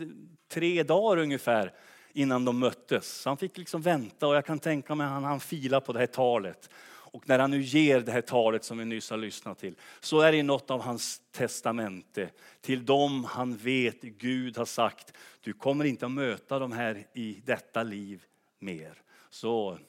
tre 0.52 0.84
dagar 0.84 1.22
ungefär 1.22 1.74
innan 2.14 2.46
de 2.46 2.60
möttes. 2.60 3.22
Så 3.22 3.30
han 3.30 3.38
fick 3.38 3.58
liksom 3.58 3.82
vänta 3.82 4.28
och 4.28 4.36
jag 4.36 4.46
kan 4.46 4.60
tänka 4.60 4.96
mig 4.96 5.06
att 5.06 5.14
han, 5.14 5.24
han 5.24 5.40
filar 5.40 5.80
på 5.80 5.94
det 5.94 6.00
här 6.00 6.06
talet. 6.06 6.70
Och 7.14 7.30
när 7.30 7.40
han 7.40 7.52
nu 7.52 7.62
ger 7.62 8.00
det 8.00 8.12
här 8.12 8.22
talet 8.22 8.64
som 8.64 8.78
vi 8.78 8.86
nyss 8.86 9.10
har 9.10 9.18
lyssnat 9.18 9.60
till 9.60 9.76
så 10.00 10.22
är 10.22 10.32
det 10.32 10.44
något 10.44 10.72
av 10.72 10.82
hans 10.82 11.22
testamente 11.32 12.30
till 12.62 12.86
dem 12.86 13.24
han 13.24 13.56
vet 13.56 14.02
Gud 14.02 14.58
har 14.58 14.66
sagt 14.66 15.14
du 15.42 15.54
kommer 15.54 15.86
inte 15.86 16.06
att 16.06 16.12
möta 16.12 16.60
de 16.60 16.72
här 16.72 17.08
i 17.14 17.42
detta 17.46 17.84
liv 17.84 18.26
mer. 18.60 19.02
Så 19.30 19.80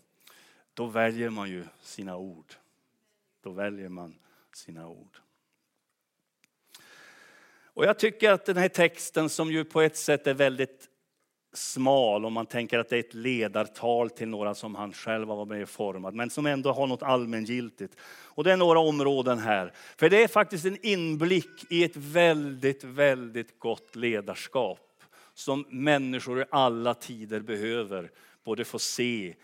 då 0.74 0.86
väljer 0.86 1.30
man 1.30 1.50
ju 1.50 1.64
sina 1.82 2.16
ord. 2.16 2.54
Då 3.40 3.50
väljer 3.50 3.88
man 3.88 4.14
sina 4.52 4.88
ord. 4.88 5.18
Och 7.64 7.84
jag 7.84 7.98
tycker 7.98 8.30
att 8.30 8.46
den 8.46 8.56
här 8.56 8.68
texten 8.68 9.28
som 9.28 9.52
ju 9.52 9.64
på 9.64 9.80
ett 9.80 9.96
sätt 9.96 10.26
är 10.26 10.34
väldigt 10.34 10.88
smal 11.54 12.24
om 12.24 12.32
man 12.32 12.46
tänker 12.46 12.78
att 12.78 12.88
det 12.88 12.96
är 12.96 13.00
ett 13.00 13.14
ledartal 13.14 14.10
till 14.10 14.28
några 14.28 14.54
som 14.54 14.74
han 14.74 14.92
själv 14.92 15.28
har 15.28 15.36
varit 15.36 15.48
med 15.48 15.62
och 15.62 15.68
format, 15.68 16.14
men 16.14 16.30
som 16.30 16.46
ändå 16.46 16.72
har 16.72 16.86
något 16.86 17.02
allmängiltigt. 17.02 17.96
Och 18.24 18.44
det 18.44 18.52
är 18.52 18.56
några 18.56 18.78
områden 18.78 19.38
här. 19.38 19.72
För 19.96 20.10
det 20.10 20.22
är 20.22 20.28
faktiskt 20.28 20.64
en 20.64 20.86
inblick 20.86 21.72
i 21.72 21.84
ett 21.84 21.96
väldigt, 21.96 22.84
väldigt 22.84 23.58
gott 23.58 23.96
ledarskap 23.96 24.80
som 25.34 25.64
människor 25.68 26.40
i 26.40 26.44
alla 26.50 26.94
tider 26.94 27.40
behöver 27.40 28.10
både 28.44 28.64
få 28.64 28.78
se 28.78 29.34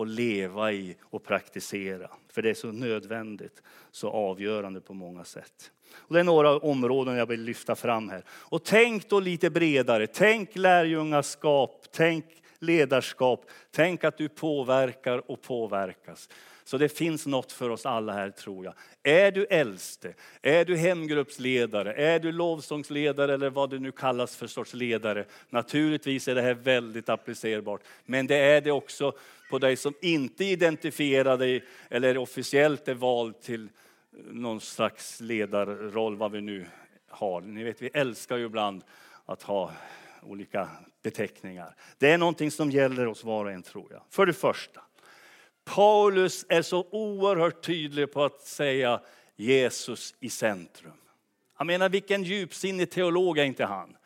och 0.00 0.06
leva 0.06 0.72
i 0.72 0.96
och 1.02 1.24
praktisera. 1.24 2.10
För 2.32 2.42
det 2.42 2.50
är 2.50 2.54
så 2.54 2.72
nödvändigt, 2.72 3.62
så 3.90 4.10
avgörande 4.10 4.80
på 4.80 4.94
många 4.94 5.24
sätt. 5.24 5.70
Och 5.94 6.14
det 6.14 6.20
är 6.20 6.24
några 6.24 6.58
områden 6.58 7.16
jag 7.16 7.26
vill 7.26 7.42
lyfta 7.42 7.76
fram 7.76 8.08
här. 8.08 8.24
Och 8.30 8.64
tänk 8.64 9.08
då 9.08 9.20
lite 9.20 9.50
bredare. 9.50 10.06
Tänk 10.06 10.56
lärjungaskap, 10.56 11.86
tänk 11.92 12.24
ledarskap. 12.58 13.44
Tänk 13.70 14.04
att 14.04 14.18
du 14.18 14.28
påverkar 14.28 15.30
och 15.30 15.42
påverkas. 15.42 16.28
Så 16.64 16.78
det 16.78 16.88
finns 16.88 17.26
något 17.26 17.52
för 17.52 17.70
oss 17.70 17.86
alla 17.86 18.12
här 18.12 18.30
tror 18.30 18.64
jag. 18.64 18.74
Är 19.02 19.32
du 19.32 19.44
äldste, 19.44 20.14
är 20.42 20.64
du 20.64 20.76
hemgruppsledare, 20.76 21.92
är 21.94 22.18
du 22.18 22.32
lovsångsledare 22.32 23.34
eller 23.34 23.50
vad 23.50 23.70
du 23.70 23.78
nu 23.78 23.92
kallas 23.92 24.36
för 24.36 24.46
sorts 24.46 24.74
ledare. 24.74 25.24
Naturligtvis 25.48 26.28
är 26.28 26.34
det 26.34 26.42
här 26.42 26.54
väldigt 26.54 27.08
applicerbart. 27.08 27.80
Men 28.04 28.26
det 28.26 28.36
är 28.36 28.60
det 28.60 28.70
också 28.70 29.12
på 29.50 29.58
dig 29.58 29.76
som 29.76 29.94
inte 30.00 30.44
identifierar 30.44 31.38
dig 31.38 31.64
eller 31.88 32.18
officiellt 32.18 32.88
är 32.88 32.94
vald 32.94 33.40
till 33.40 33.68
någon 34.30 34.60
slags 34.60 35.20
ledarroll, 35.20 36.16
vad 36.16 36.32
vi 36.32 36.40
nu 36.40 36.66
har. 37.08 37.40
Ni 37.40 37.64
vet, 37.64 37.82
vi 37.82 37.90
älskar 37.94 38.36
ju 38.36 38.44
ibland 38.44 38.84
att 39.24 39.42
ha 39.42 39.72
olika 40.22 40.68
beteckningar. 41.02 41.74
Det 41.98 42.10
är 42.10 42.18
någonting 42.18 42.50
som 42.50 42.70
gäller 42.70 43.06
oss 43.06 43.24
var 43.24 43.44
och 43.44 43.52
en 43.52 43.62
tror 43.62 43.86
jag. 43.90 44.02
För 44.10 44.26
det 44.26 44.32
första, 44.32 44.80
Paulus 45.64 46.46
är 46.48 46.62
så 46.62 46.86
oerhört 46.90 47.64
tydlig 47.64 48.12
på 48.12 48.24
att 48.24 48.40
säga 48.40 49.00
Jesus 49.36 50.14
i 50.20 50.30
centrum. 50.30 50.92
Jag 51.58 51.66
menar 51.66 51.88
vilken 51.88 52.22
djupsinnig 52.22 52.90
teolog 52.90 53.38
är 53.38 53.44
inte 53.44 53.64
han? 53.64 53.96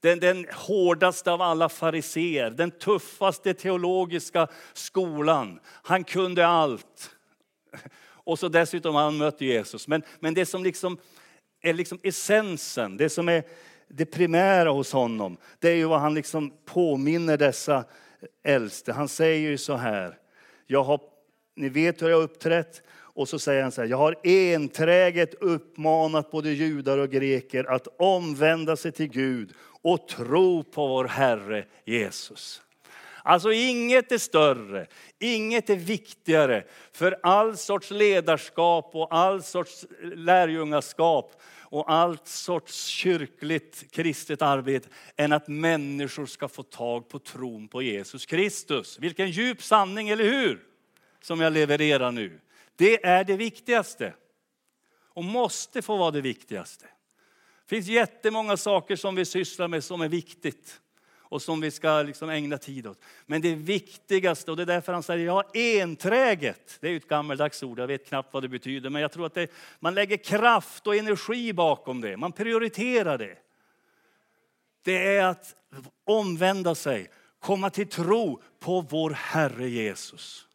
Den, 0.00 0.20
den 0.20 0.46
hårdaste 0.52 1.32
av 1.32 1.42
alla 1.42 1.68
fariseer, 1.68 2.50
den 2.50 2.70
tuffaste 2.70 3.54
teologiska 3.54 4.48
skolan. 4.72 5.60
Han 5.82 6.04
kunde 6.04 6.46
allt. 6.46 7.10
Och 8.00 8.38
så 8.38 8.48
dessutom 8.48 8.94
han 8.94 9.16
mötte 9.16 9.44
Jesus. 9.44 9.88
Men, 9.88 10.02
men 10.20 10.34
det 10.34 10.46
som 10.46 10.62
liksom 10.62 10.98
är 11.62 11.74
liksom 11.74 11.98
essensen, 12.02 12.96
det 12.96 13.08
som 13.08 13.28
är 13.28 13.42
det 13.88 14.06
primära 14.06 14.70
hos 14.70 14.92
honom, 14.92 15.36
det 15.58 15.68
är 15.68 15.74
ju 15.74 15.84
vad 15.84 16.00
han 16.00 16.14
liksom 16.14 16.52
påminner 16.64 17.36
dessa 17.36 17.84
äldste. 18.44 18.92
Han 18.92 19.08
säger 19.08 19.50
ju 19.50 19.58
så 19.58 19.74
här, 19.74 20.18
jag 20.66 20.84
har, 20.84 21.00
ni 21.56 21.68
vet 21.68 22.02
hur 22.02 22.08
jag 22.08 22.16
har 22.16 22.22
uppträtt. 22.22 22.82
Och 23.18 23.28
så 23.28 23.38
säger 23.38 23.62
han 23.62 23.72
så 23.72 23.80
här, 23.80 23.88
jag 23.88 23.96
har 23.96 24.16
enträget 24.24 25.34
uppmanat 25.34 26.30
både 26.30 26.50
judar 26.50 26.98
och 26.98 27.10
greker 27.10 27.64
att 27.64 27.88
omvända 27.98 28.76
sig 28.76 28.92
till 28.92 29.08
Gud 29.08 29.54
och 29.82 30.08
tro 30.08 30.62
på 30.62 30.86
vår 30.86 31.04
Herre 31.04 31.64
Jesus. 31.84 32.62
Alltså 33.22 33.52
inget 33.52 34.12
är 34.12 34.18
större, 34.18 34.86
inget 35.18 35.70
är 35.70 35.76
viktigare 35.76 36.64
för 36.92 37.18
all 37.22 37.56
sorts 37.56 37.90
ledarskap 37.90 38.90
och 38.94 39.14
all 39.14 39.42
sorts 39.42 39.86
lärjungaskap 40.02 41.42
och 41.70 41.92
allt 41.92 42.28
sorts 42.28 42.84
kyrkligt 42.84 43.90
kristet 43.90 44.42
arbete 44.42 44.88
än 45.16 45.32
att 45.32 45.48
människor 45.48 46.26
ska 46.26 46.48
få 46.48 46.62
tag 46.62 47.08
på 47.08 47.18
tron 47.18 47.68
på 47.68 47.82
Jesus 47.82 48.26
Kristus. 48.26 48.98
Vilken 48.98 49.30
djup 49.30 49.62
sanning, 49.62 50.08
eller 50.08 50.24
hur? 50.24 50.64
Som 51.20 51.40
jag 51.40 51.52
levererar 51.52 52.12
nu. 52.12 52.40
Det 52.76 53.06
är 53.06 53.24
det 53.24 53.36
viktigaste 53.36 54.14
och 55.18 55.24
måste 55.24 55.82
få 55.82 55.96
vara 55.96 56.10
det 56.10 56.20
viktigaste. 56.20 56.86
Det 57.68 57.76
finns 57.76 57.86
jättemånga 57.86 58.56
saker 58.56 58.96
som 58.96 59.14
vi 59.14 59.24
sysslar 59.24 59.68
med 59.68 59.84
som 59.84 60.00
är 60.00 60.08
viktigt 60.08 60.80
och 61.20 61.42
som 61.42 61.60
vi 61.60 61.70
ska 61.70 62.02
liksom 62.02 62.30
ägna 62.30 62.58
tid 62.58 62.86
åt. 62.86 63.00
Men 63.26 63.42
det 63.42 63.54
viktigaste, 63.54 64.50
och 64.50 64.56
det 64.56 64.62
är 64.62 64.66
därför 64.66 64.92
han 64.92 65.02
säger 65.02 65.26
ja, 65.26 65.44
enträget. 65.54 66.78
Det 66.80 66.88
är 66.88 66.96
ett 66.96 67.08
gammaldags 67.08 67.62
ord, 67.62 67.78
jag 67.78 67.86
vet 67.86 68.08
knappt 68.08 68.34
vad 68.34 68.42
det 68.42 68.48
betyder. 68.48 68.90
Men 68.90 69.02
jag 69.02 69.12
tror 69.12 69.26
att 69.26 69.34
det, 69.34 69.50
man 69.80 69.94
lägger 69.94 70.16
kraft 70.16 70.86
och 70.86 70.96
energi 70.96 71.52
bakom 71.52 72.00
det. 72.00 72.16
Man 72.16 72.32
prioriterar 72.32 73.18
det. 73.18 73.38
Det 74.82 75.16
är 75.16 75.24
att 75.24 75.56
omvända 76.04 76.74
sig, 76.74 77.10
komma 77.40 77.70
till 77.70 77.88
tro 77.88 78.42
på 78.60 78.80
vår 78.80 79.10
Herre 79.10 79.68
Jesus 79.68 80.47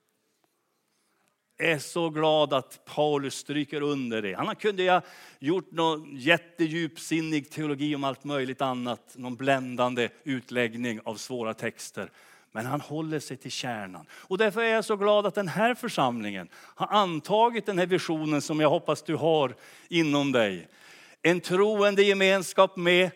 är 1.58 1.78
så 1.78 2.10
glad 2.10 2.54
att 2.54 2.86
Paulus 2.86 3.36
stryker 3.36 3.82
under 3.82 4.22
det. 4.22 4.34
Han 4.34 4.56
kunde 4.56 4.92
ha 4.92 5.02
gjort 5.40 5.72
någon 5.72 6.16
jättedjupsinnig 6.16 7.50
teologi 7.50 7.96
om 7.96 8.04
allt 8.04 8.24
möjligt 8.24 8.62
annat, 8.62 9.14
någon 9.16 9.36
bländande 9.36 10.10
utläggning 10.24 11.00
av 11.04 11.16
svåra 11.16 11.54
texter. 11.54 12.12
Men 12.52 12.66
han 12.66 12.82
håller 12.82 13.20
sig 13.20 13.38
till 13.38 13.52
kärnan. 13.52 14.06
Och 14.12 14.38
därför 14.38 14.62
är 14.62 14.74
jag 14.74 14.86
så 14.86 14.96
glad 14.96 15.26
att 15.26 15.36
den 15.36 15.48
här 15.48 15.76
församlingen 15.76 16.50
har 16.54 16.88
antagit 16.88 17.66
den 17.66 17.80
här 17.80 17.86
visionen 17.86 18.42
som 18.42 18.60
jag 18.60 18.70
hoppas 18.70 19.04
du 19.04 19.16
har 19.16 19.56
inom 19.90 20.32
dig. 20.32 20.68
En 21.22 21.40
troende 21.40 22.04
gemenskap 22.04 22.78
med 22.78 23.12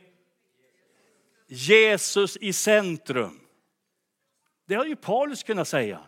Jesus 1.47 2.37
i 2.37 2.53
centrum. 2.53 3.39
Det 4.67 4.75
har 4.75 4.85
ju 4.85 4.95
Paulus 4.95 5.43
kunnat 5.43 5.67
säga. 5.67 5.99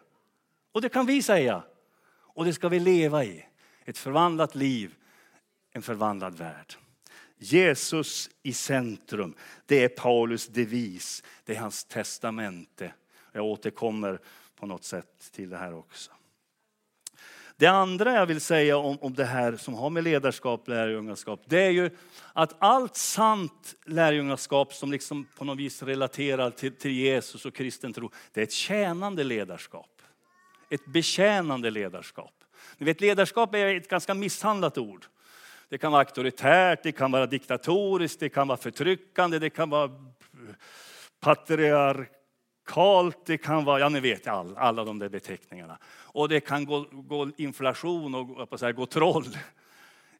Och 0.72 0.82
det 0.82 0.90
kan 0.90 1.06
vi 1.06 1.22
säga. 1.22 1.64
Och 2.34 2.46
det 2.46 2.54
ska 2.54 2.70
vi 2.70 2.80
leva 2.80 3.24
i. 3.24 3.46
Ett 3.86 3.98
förvandlat 3.98 4.56
liv, 4.56 4.96
en 5.72 5.82
förvandlad 5.82 6.38
värld. 6.38 6.74
Jesus 7.38 8.30
i 8.44 8.54
centrum, 8.54 9.36
det 9.66 9.84
är 9.84 9.90
Paulus 9.90 10.48
devis, 10.48 11.24
det 11.46 11.56
är 11.56 11.60
hans 11.60 11.86
testamente. 11.86 12.94
Jag 13.32 13.46
återkommer 13.46 14.20
på 14.56 14.66
något 14.66 14.84
sätt 14.84 15.32
till 15.32 15.50
det 15.50 15.58
här 15.58 15.74
också. 15.74 16.12
Det 17.58 17.68
andra 17.68 18.14
jag 18.14 18.26
vill 18.26 18.42
säga 18.42 18.78
om, 18.78 18.98
om 19.02 19.14
det 19.14 19.26
här 19.26 19.58
som 19.58 19.74
har 19.74 19.90
med 19.90 20.04
ledarskap 20.04 20.62
och 20.62 20.70
lärjungaskap, 20.70 21.44
det 21.46 21.62
är 21.62 21.70
ju 21.70 21.90
att 22.34 22.56
allt 22.60 22.96
sant 22.96 23.76
lärjungaskap 23.86 24.74
som 24.74 24.92
liksom 24.92 25.28
på 25.38 25.46
något 25.46 25.58
vis 25.58 25.84
relaterar 25.84 26.52
till, 26.52 26.76
till 26.76 26.92
Jesus 26.92 27.46
och 27.46 27.54
kristen 27.54 27.94
tro, 27.94 28.12
det 28.34 28.42
är 28.42 28.44
ett 28.44 28.52
tjänande 28.52 29.24
ledarskap 29.24 29.99
ett 30.70 30.86
betjänande 30.86 31.70
ledarskap. 31.70 32.34
Ni 32.78 32.86
vet, 32.86 33.02
ledarskap 33.02 33.56
är 33.56 33.76
ett 33.76 33.90
ganska 33.90 34.14
misshandlat 34.14 34.78
ord. 34.78 35.06
Det 35.70 35.78
kan 35.78 35.92
vara 35.92 36.02
auktoritärt, 36.02 36.84
det 36.84 36.92
kan 36.92 37.12
vara 37.12 37.26
diktatoriskt, 37.26 38.20
det 38.20 38.30
kan 38.30 38.48
vara 38.48 38.58
förtryckande, 38.58 39.40
det 39.40 39.50
kan 39.50 39.70
vara 39.70 39.92
patriarkalt, 41.20 43.26
det 43.26 43.38
kan 43.38 43.66
vara, 43.66 43.80
ja 43.80 43.90
ni 43.90 44.00
vet 44.00 44.28
all, 44.28 44.58
alla 44.58 44.86
de 44.86 45.00
där 45.00 45.10
beteckningarna. 45.10 45.78
Och 45.86 46.30
det 46.30 46.40
kan 46.40 46.66
gå, 46.66 46.86
gå 46.92 47.32
inflation 47.38 48.16
och 48.16 48.60
så 48.60 48.66
här, 48.66 48.74
gå 48.74 48.86
troll 48.86 49.38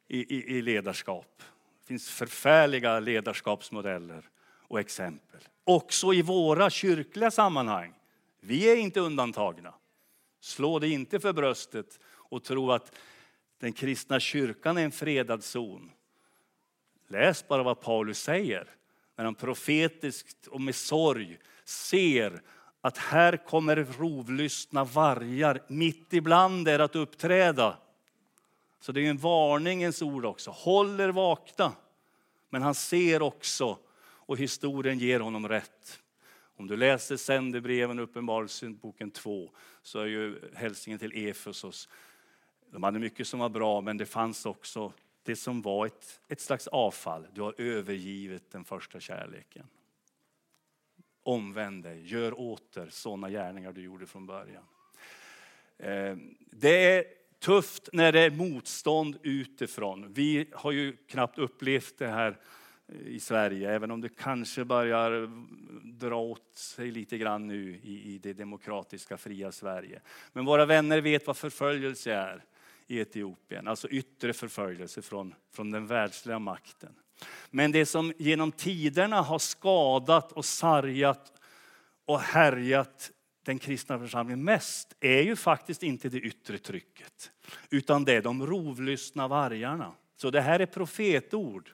i, 0.08 0.36
i, 0.36 0.56
i 0.56 0.62
ledarskap. 0.62 1.42
Det 1.80 1.86
finns 1.86 2.10
förfärliga 2.10 3.00
ledarskapsmodeller 3.00 4.24
och 4.68 4.80
exempel. 4.80 5.40
Också 5.64 6.12
i 6.12 6.22
våra 6.22 6.70
kyrkliga 6.70 7.30
sammanhang. 7.30 7.94
Vi 8.40 8.72
är 8.72 8.76
inte 8.76 9.00
undantagna. 9.00 9.74
Slå 10.40 10.78
dig 10.78 10.92
inte 10.92 11.20
för 11.20 11.32
bröstet 11.32 12.00
och 12.04 12.44
tro 12.44 12.72
att 12.72 12.96
den 13.58 13.72
kristna 13.72 14.20
kyrkan 14.20 14.78
är 14.78 14.84
en 14.84 14.92
fredad 14.92 15.44
zon. 15.44 15.90
Läs 17.08 17.48
bara 17.48 17.62
vad 17.62 17.80
Paulus 17.80 18.22
säger 18.22 18.66
när 19.16 19.24
han 19.24 19.34
profetiskt 19.34 20.46
och 20.46 20.60
med 20.60 20.74
sorg 20.74 21.38
ser 21.64 22.42
att 22.80 22.98
här 22.98 23.36
kommer 23.36 23.76
rovlystna 23.98 24.84
vargar 24.84 25.62
mitt 25.68 26.12
ibland 26.12 26.68
er 26.68 26.78
att 26.78 26.96
uppträda. 26.96 27.78
Så 28.80 28.92
det 28.92 29.06
är 29.06 29.10
en 29.10 29.18
varningens 29.18 30.02
ord 30.02 30.24
också. 30.24 30.50
Håll 30.50 31.00
er 31.00 31.08
vakna. 31.08 31.72
Men 32.50 32.62
han 32.62 32.74
ser 32.74 33.22
också, 33.22 33.78
och 34.00 34.38
historien 34.38 34.98
ger 34.98 35.20
honom 35.20 35.48
rätt. 35.48 36.00
Om 36.60 36.66
du 36.66 36.76
läser 36.76 37.16
sändebreven, 37.16 37.98
Uppenbarelseboken 37.98 39.10
2, 39.10 39.50
så 39.82 40.00
är 40.00 40.06
ju 40.06 40.40
hälsningen 40.54 40.98
till 40.98 41.28
Efesos. 41.28 41.88
De 42.70 42.82
hade 42.82 42.98
mycket 42.98 43.26
som 43.26 43.40
var 43.40 43.48
bra, 43.48 43.80
men 43.80 43.96
det 43.96 44.06
fanns 44.06 44.46
också 44.46 44.92
det 45.22 45.36
som 45.36 45.62
var 45.62 45.86
ett, 45.86 46.20
ett 46.28 46.40
slags 46.40 46.66
avfall. 46.66 47.26
Du 47.34 47.40
har 47.40 47.54
övergivit 47.58 48.50
den 48.50 48.64
första 48.64 49.00
kärleken. 49.00 49.66
Omvänd 51.22 51.82
dig, 51.82 52.06
gör 52.06 52.40
åter 52.40 52.88
sådana 52.90 53.30
gärningar 53.30 53.72
du 53.72 53.82
gjorde 53.82 54.06
från 54.06 54.26
början. 54.26 54.64
Eh, 55.78 56.16
det 56.50 56.96
är 56.96 57.04
tufft 57.38 57.88
när 57.92 58.12
det 58.12 58.20
är 58.20 58.30
motstånd 58.30 59.18
utifrån. 59.22 60.12
Vi 60.12 60.48
har 60.52 60.72
ju 60.72 60.96
knappt 60.96 61.38
upplevt 61.38 61.98
det 61.98 62.08
här 62.08 62.40
i 63.06 63.20
Sverige, 63.20 63.70
även 63.70 63.90
om 63.90 64.00
det 64.00 64.08
kanske 64.08 64.64
börjar 64.64 65.30
dra 65.84 66.16
åt 66.16 66.56
sig 66.56 66.90
lite 66.90 67.18
grann 67.18 67.46
nu 67.46 67.80
i, 67.82 68.14
i 68.14 68.18
det 68.18 68.32
demokratiska 68.32 69.16
fria 69.16 69.52
Sverige. 69.52 70.00
Men 70.32 70.44
våra 70.44 70.66
vänner 70.66 71.00
vet 71.00 71.26
vad 71.26 71.36
förföljelse 71.36 72.12
är 72.12 72.44
i 72.86 72.98
Etiopien, 72.98 73.68
alltså 73.68 73.88
yttre 73.88 74.32
förföljelse 74.32 75.02
från, 75.02 75.34
från 75.52 75.70
den 75.70 75.86
världsliga 75.86 76.38
makten. 76.38 76.94
Men 77.50 77.72
det 77.72 77.86
som 77.86 78.12
genom 78.18 78.52
tiderna 78.52 79.22
har 79.22 79.38
skadat 79.38 80.32
och 80.32 80.44
sargat 80.44 81.32
och 82.04 82.20
härjat 82.20 83.10
den 83.44 83.58
kristna 83.58 83.98
församlingen 83.98 84.44
mest 84.44 84.96
är 85.00 85.22
ju 85.22 85.36
faktiskt 85.36 85.82
inte 85.82 86.08
det 86.08 86.18
yttre 86.18 86.58
trycket, 86.58 87.30
utan 87.70 88.04
det 88.04 88.12
är 88.12 88.22
de 88.22 88.46
rovlystna 88.46 89.28
vargarna. 89.28 89.92
Så 90.16 90.30
det 90.30 90.40
här 90.40 90.60
är 90.60 90.66
profetord 90.66 91.70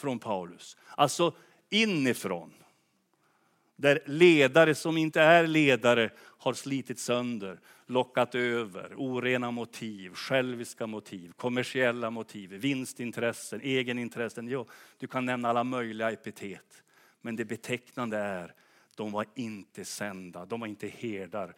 från 0.00 0.18
Paulus. 0.18 0.76
Alltså 0.88 1.34
inifrån. 1.68 2.52
Där 3.76 4.02
ledare 4.06 4.74
som 4.74 4.96
inte 4.96 5.20
är 5.20 5.46
ledare 5.46 6.10
har 6.18 6.54
slitit 6.54 6.98
sönder, 6.98 7.60
lockat 7.86 8.34
över, 8.34 8.94
orena 8.96 9.50
motiv, 9.50 10.14
själviska 10.14 10.86
motiv, 10.86 11.32
kommersiella 11.32 12.10
motiv, 12.10 12.50
vinstintressen, 12.50 13.60
egenintressen. 13.60 14.48
Jo, 14.48 14.66
du 14.98 15.06
kan 15.06 15.24
nämna 15.24 15.48
alla 15.48 15.64
möjliga 15.64 16.10
epitet. 16.10 16.82
Men 17.20 17.36
det 17.36 17.44
betecknande 17.44 18.18
är, 18.18 18.54
de 18.94 19.12
var 19.12 19.26
inte 19.34 19.84
sända, 19.84 20.46
de 20.46 20.60
var 20.60 20.66
inte 20.66 20.88
herdar 20.88 21.54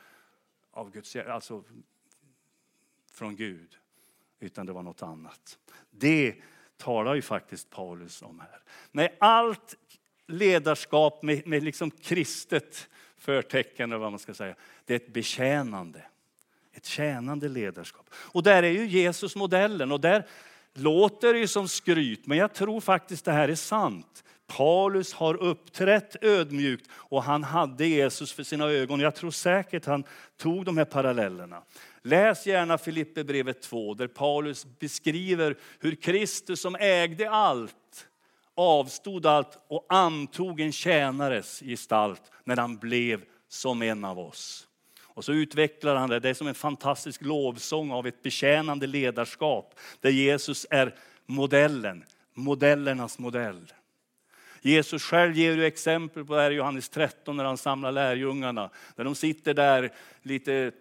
av 0.70 0.90
Guds, 0.90 1.16
alltså 1.16 1.64
från 3.12 3.36
Gud, 3.36 3.78
utan 4.40 4.66
det 4.66 4.72
var 4.72 4.82
något 4.82 5.02
annat. 5.02 5.58
Det 5.90 6.36
talar 6.82 7.14
ju 7.14 7.22
faktiskt 7.22 7.70
Paulus 7.70 8.22
om 8.22 8.40
här. 8.40 8.60
Nej, 8.92 9.16
allt 9.20 9.76
ledarskap 10.26 11.22
med, 11.22 11.46
med 11.46 11.62
liksom 11.62 11.90
kristet 11.90 12.88
förtecken, 13.18 13.92
eller 13.92 14.00
vad 14.00 14.12
man 14.12 14.18
ska 14.18 14.34
säga, 14.34 14.54
det 14.84 14.94
är 14.94 14.96
ett 14.96 15.12
betjänande. 15.12 16.02
Ett 16.72 16.86
tjänande 16.86 17.48
ledarskap. 17.48 18.06
Och 18.14 18.42
där 18.42 18.62
är 18.62 18.70
ju 18.70 18.86
Jesus 18.86 19.36
modellen 19.36 19.92
och 19.92 20.00
där 20.00 20.26
låter 20.74 21.32
det 21.32 21.38
ju 21.38 21.48
som 21.48 21.68
skryt, 21.68 22.26
men 22.26 22.38
jag 22.38 22.54
tror 22.54 22.80
faktiskt 22.80 23.24
det 23.24 23.32
här 23.32 23.48
är 23.48 23.54
sant. 23.54 24.24
Paulus 24.46 25.12
har 25.12 25.34
uppträtt 25.34 26.16
ödmjukt 26.24 26.90
och 26.94 27.22
han 27.22 27.44
hade 27.44 27.86
Jesus 27.86 28.32
för 28.32 28.42
sina 28.42 28.64
ögon. 28.64 29.00
Jag 29.00 29.14
tror 29.14 29.30
säkert 29.30 29.86
han 29.86 30.04
tog 30.36 30.64
de 30.64 30.76
här 30.76 30.84
parallellerna. 30.84 31.62
Läs 32.04 32.46
gärna 32.46 32.78
Filipperbrevet 32.78 33.62
2 33.62 33.94
där 33.94 34.06
Paulus 34.06 34.66
beskriver 34.78 35.56
hur 35.80 35.94
Kristus 35.94 36.60
som 36.60 36.76
ägde 36.80 37.30
allt 37.30 38.08
avstod 38.54 39.26
allt 39.26 39.58
och 39.68 39.86
antog 39.88 40.60
en 40.60 40.72
tjänares 40.72 41.60
gestalt 41.60 42.22
när 42.44 42.56
han 42.56 42.76
blev 42.76 43.24
som 43.48 43.82
en 43.82 44.04
av 44.04 44.18
oss. 44.18 44.68
Och 45.14 45.24
så 45.24 45.32
utvecklar 45.32 45.96
han 45.96 46.10
det. 46.10 46.20
Det 46.20 46.28
är 46.28 46.34
som 46.34 46.46
en 46.46 46.54
fantastisk 46.54 47.22
lovsång 47.22 47.90
av 47.90 48.06
ett 48.06 48.22
betjänande 48.22 48.86
ledarskap 48.86 49.74
där 50.00 50.10
Jesus 50.10 50.66
är 50.70 50.94
modellen, 51.26 52.04
modellernas 52.34 53.18
modell. 53.18 53.72
Jesus 54.60 55.02
själv 55.02 55.36
ger 55.36 55.52
ju 55.52 55.66
exempel 55.66 56.24
på 56.24 56.34
det 56.34 56.40
här 56.40 56.50
i 56.50 56.54
Johannes 56.54 56.88
13 56.88 57.36
när 57.36 57.44
han 57.44 57.58
samlar 57.58 57.92
lärjungarna. 57.92 58.70
När 58.96 59.04
de 59.04 59.14
sitter 59.14 59.54
där 59.54 59.92
lite 60.22 60.72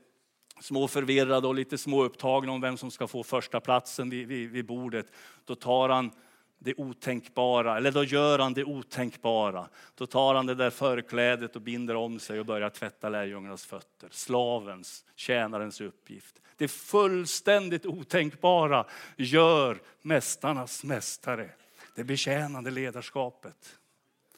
små 0.61 0.87
förvirrade 0.87 1.47
och 1.47 1.55
lite 1.55 1.77
små 1.77 2.03
upptagna 2.03 2.51
om 2.51 2.61
vem 2.61 2.77
som 2.77 2.91
ska 2.91 3.07
få 3.07 3.23
första 3.23 3.59
platsen 3.59 4.09
vid, 4.09 4.27
vid, 4.27 4.49
vid 4.49 4.65
bordet. 4.65 5.05
Då 5.45 5.55
tar 5.55 5.89
han 5.89 6.11
det 6.59 6.73
otänkbara, 6.77 7.77
eller 7.77 7.91
då 7.91 8.03
gör 8.03 8.39
han 8.39 8.53
det 8.53 8.63
otänkbara. 8.63 9.67
Då 9.95 10.05
tar 10.05 10.35
han 10.35 10.45
det 10.45 10.55
där 10.55 10.69
förklädet 10.69 11.55
och 11.55 11.61
binder 11.61 11.95
om 11.95 12.19
sig 12.19 12.39
och 12.39 12.45
börjar 12.45 12.69
tvätta 12.69 13.09
lärjungarnas 13.09 13.65
fötter. 13.65 14.09
Slavens, 14.11 15.05
tjänarens 15.15 15.81
uppgift. 15.81 16.41
Det 16.57 16.67
fullständigt 16.67 17.85
otänkbara 17.85 18.85
gör 19.17 19.81
mästarnas 20.01 20.83
mästare. 20.83 21.49
Det 21.95 22.03
betjänande 22.03 22.71
ledarskapet. 22.71 23.79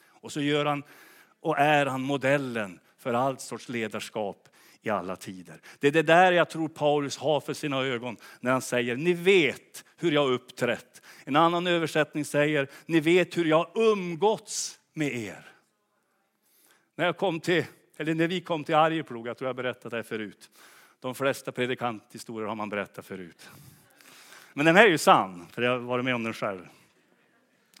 Och 0.06 0.32
så 0.32 0.40
gör 0.40 0.64
han 0.64 0.82
och 1.40 1.58
är 1.58 1.86
han 1.86 2.02
modellen 2.02 2.80
för 2.98 3.14
allt 3.14 3.40
sorts 3.40 3.68
ledarskap 3.68 4.48
i 4.86 4.90
alla 4.90 5.16
tider. 5.16 5.60
Det 5.78 5.86
är 5.88 5.92
det 5.92 6.02
där 6.02 6.32
jag 6.32 6.50
tror 6.50 6.68
Paulus 6.68 7.16
har 7.16 7.40
för 7.40 7.54
sina 7.54 7.80
ögon 7.80 8.16
när 8.40 8.52
han 8.52 8.62
säger, 8.62 8.96
ni 8.96 9.12
vet 9.12 9.84
hur 9.96 10.12
jag 10.12 10.30
uppträtt. 10.30 11.02
En 11.24 11.36
annan 11.36 11.66
översättning 11.66 12.24
säger, 12.24 12.68
ni 12.86 13.00
vet 13.00 13.36
hur 13.36 13.44
jag 13.44 13.70
umgåtts 13.74 14.78
med 14.92 15.16
er. 15.16 15.48
När, 16.94 17.04
jag 17.04 17.16
kom 17.16 17.40
till, 17.40 17.64
eller 17.96 18.14
när 18.14 18.28
vi 18.28 18.40
kom 18.40 18.64
till 18.64 18.74
Arjeplog, 18.74 19.26
jag 19.26 19.38
tror 19.38 19.48
jag 19.48 19.56
berättat 19.56 19.90
det 19.90 19.96
här 19.96 20.02
förut. 20.02 20.50
De 21.00 21.14
flesta 21.14 21.52
predikanthistorier 21.52 22.48
har 22.48 22.54
man 22.54 22.68
berättat 22.68 23.06
förut. 23.06 23.50
Men 24.52 24.66
den 24.66 24.76
här 24.76 24.84
är 24.84 24.90
ju 24.90 24.98
sann, 24.98 25.46
för 25.50 25.62
jag 25.62 25.70
har 25.70 25.78
varit 25.78 26.04
med 26.04 26.14
om 26.14 26.24
den 26.24 26.32
själv. 26.32 26.68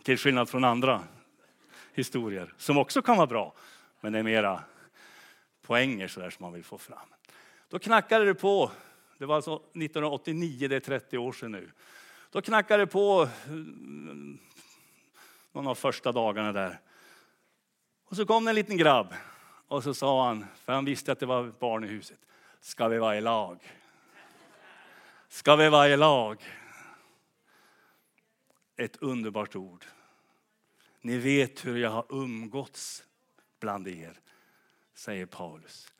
Till 0.02 0.18
skillnad 0.18 0.48
från 0.48 0.64
andra 0.64 1.02
historier, 1.94 2.52
som 2.56 2.78
också 2.78 3.02
kan 3.02 3.16
vara 3.16 3.26
bra, 3.26 3.54
men 4.00 4.12
det 4.12 4.18
är 4.18 4.22
mera 4.22 4.62
poänger 5.64 6.08
så 6.08 6.20
där 6.20 6.30
som 6.30 6.42
man 6.42 6.52
vill 6.52 6.64
få 6.64 6.78
fram. 6.78 7.08
Då 7.68 7.78
knackade 7.78 8.24
det 8.24 8.34
på, 8.34 8.70
det 9.18 9.26
var 9.26 9.36
alltså 9.36 9.54
1989, 9.54 10.68
det 10.68 10.76
är 10.76 10.80
30 10.80 11.18
år 11.18 11.32
sedan 11.32 11.52
nu. 11.52 11.70
Då 12.30 12.42
knackade 12.42 12.82
det 12.82 12.86
på 12.86 13.22
eh, 13.22 13.52
någon 15.52 15.66
av 15.66 15.74
första 15.74 16.12
dagarna 16.12 16.52
där. 16.52 16.80
Och 18.04 18.16
så 18.16 18.26
kom 18.26 18.44
det 18.44 18.50
en 18.50 18.54
liten 18.54 18.76
grabb 18.76 19.14
och 19.68 19.82
så 19.82 19.94
sa 19.94 20.26
han, 20.26 20.46
för 20.64 20.72
han 20.72 20.84
visste 20.84 21.12
att 21.12 21.20
det 21.20 21.26
var 21.26 21.52
barn 21.60 21.84
i 21.84 21.86
huset, 21.86 22.18
ska 22.60 22.88
vi 22.88 22.98
vara 22.98 23.16
i 23.16 23.20
lag? 23.20 23.58
Ska 25.28 25.56
vi 25.56 25.68
vara 25.68 25.88
i 25.88 25.96
lag? 25.96 26.42
Ett 28.76 28.96
underbart 28.96 29.56
ord. 29.56 29.84
Ni 31.00 31.18
vet 31.18 31.66
hur 31.66 31.76
jag 31.76 31.90
har 31.90 32.06
umgåtts 32.08 33.04
bland 33.60 33.88
er 33.88 34.20
säger 34.94 35.26
Paulus. 35.26 35.92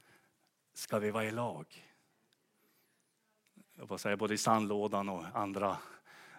Ska 0.72 0.98
vi 0.98 1.11
vara 1.11 1.24
i 1.24 1.30
lag? 1.30 1.87
Jag 3.74 3.88
säga 3.98 4.16
både 4.16 4.35
i 4.35 4.38
sandlådan 4.38 5.09
och 5.09 5.24
andra 5.35 5.78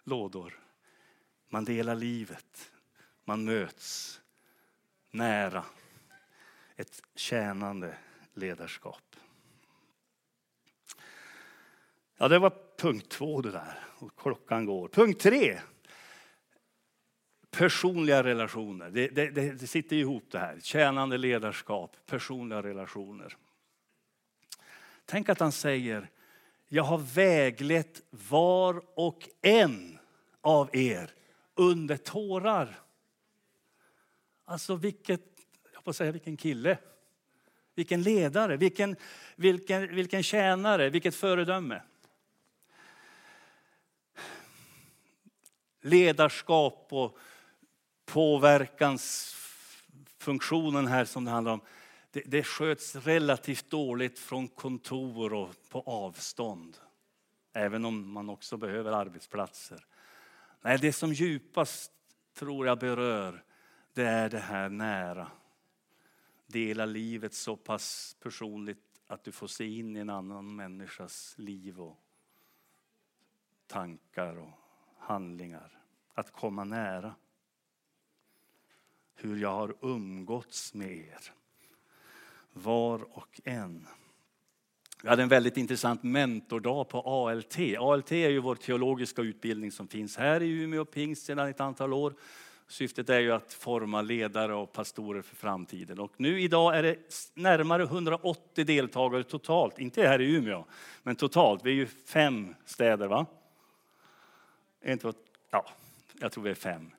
lådor. 0.04 0.60
Man 1.50 1.66
delar 1.66 1.96
livet, 1.96 2.72
man 3.24 3.46
möts 3.46 4.22
nära. 5.12 5.66
Ett 6.76 7.02
tjänande 7.16 7.98
ledarskap. 8.34 9.16
Ja, 12.18 12.28
det 12.28 12.40
var 12.40 12.54
punkt 12.78 13.10
två 13.10 13.42
det 13.42 13.52
där. 13.52 13.80
Och 13.98 14.16
klockan 14.16 14.66
går. 14.66 14.88
Punkt 14.88 15.22
tre 15.22 15.60
personliga 17.58 18.24
relationer. 18.24 18.90
Det, 18.90 19.08
det, 19.08 19.30
det, 19.30 19.68
sitter 19.68 19.96
ihop 19.96 20.24
det 20.32 20.40
här. 20.40 20.60
Tjänande 20.60 21.18
ledarskap, 21.18 21.98
personliga 22.06 22.64
relationer. 22.64 23.38
Tänk 25.06 25.30
att 25.30 25.40
han 25.40 25.52
säger, 25.52 26.10
jag 26.68 26.84
har 26.84 26.98
väglett 26.98 28.02
var 28.10 28.84
och 28.96 29.30
en 29.42 30.00
av 30.42 30.76
er 30.76 31.14
under 31.56 31.98
tårar. 31.98 32.80
Alltså 34.46 34.76
vilket, 34.76 35.22
jag 35.74 35.84
får 35.84 35.94
säga 35.94 36.12
vilken 36.12 36.38
kille. 36.38 36.78
Vilken 37.76 38.02
ledare, 38.02 38.58
vilken, 38.58 38.96
vilken, 39.36 39.96
vilken 39.96 40.24
tjänare, 40.24 40.90
vilket 40.90 41.16
föredöme. 41.16 41.82
Ledarskap 45.82 46.88
och 46.90 47.18
påverkansfunktionen 48.06 50.88
här 50.88 51.06
som 51.06 51.26
det 51.26 51.32
handlar 51.32 51.54
om, 51.54 51.62
det, 52.12 52.24
det 52.26 52.44
sköts 52.44 52.96
relativt 52.96 53.70
dåligt 53.70 54.20
från 54.20 54.48
kontor 54.48 55.34
och 55.34 55.50
på 55.70 55.82
avstånd. 55.82 56.78
Även 57.54 57.86
om 57.86 58.12
man 58.12 58.30
också 58.30 58.58
behöver 58.58 58.92
arbetsplatser. 58.92 59.86
Nej, 60.62 60.78
det 60.78 60.94
som 60.94 61.14
djupast 61.14 61.92
tror 62.34 62.68
jag 62.68 62.80
berör, 62.80 63.44
det 63.94 64.06
är 64.06 64.30
det 64.30 64.40
här 64.40 64.70
nära. 64.70 65.32
Dela 66.48 66.86
livet 66.86 67.34
så 67.34 67.56
pass 67.56 68.16
personligt 68.20 69.02
att 69.08 69.24
du 69.24 69.32
får 69.32 69.48
se 69.48 69.66
in 69.66 69.98
i 69.98 70.00
en 70.00 70.10
annan 70.10 70.56
människas 70.56 71.36
liv 71.38 71.82
och 71.82 71.98
tankar 73.68 74.38
och 74.38 74.52
handlingar. 74.98 75.82
Att 76.14 76.32
komma 76.32 76.64
nära 76.64 77.16
hur 79.16 79.38
jag 79.38 79.52
har 79.52 79.76
umgåtts 79.82 80.74
med 80.74 80.92
er. 80.92 81.32
Var 82.54 83.18
och 83.18 83.42
en. 83.44 83.88
Vi 85.04 85.10
hade 85.10 85.24
en 85.24 85.30
väldigt 85.30 85.58
intressant 85.58 86.04
mentordag 86.04 86.90
på 86.90 87.02
ALT. 87.02 87.58
ALT 87.80 88.12
är 88.12 88.30
ju 88.30 88.40
vår 88.40 88.56
teologiska 88.56 89.22
utbildning 89.22 89.72
som 89.72 89.88
finns 89.88 90.18
här 90.18 90.44
i 90.44 90.50
Umeå 90.50 90.86
Pingst 90.86 91.26
sedan 91.26 91.48
ett 91.48 91.62
antal 91.62 91.94
år. 91.94 92.14
Syftet 92.68 93.10
är 93.10 93.20
ju 93.20 93.32
att 93.32 93.54
forma 93.54 94.02
ledare 94.02 94.54
och 94.54 94.72
pastorer 94.72 95.22
för 95.22 95.36
framtiden. 95.36 96.00
Och 96.00 96.14
nu 96.18 96.42
idag 96.42 96.78
är 96.78 96.84
det 96.84 96.98
närmare 97.34 97.84
180 97.84 98.66
deltagare 98.66 99.24
totalt, 99.24 99.80
inte 99.80 100.08
här 100.08 100.22
i 100.22 100.36
Umeå, 100.36 100.66
men 101.04 101.16
totalt. 101.16 101.66
Vi 101.66 101.70
är 101.72 101.76
ju 101.76 101.86
fem 101.86 102.56
städer 102.66 103.08
va? 103.08 103.26
Inte, 104.86 105.14
ja, 105.52 105.66
jag 106.20 106.32
tror 106.32 106.44
vi 106.44 106.50
är 106.50 106.56
fem. 106.56 106.95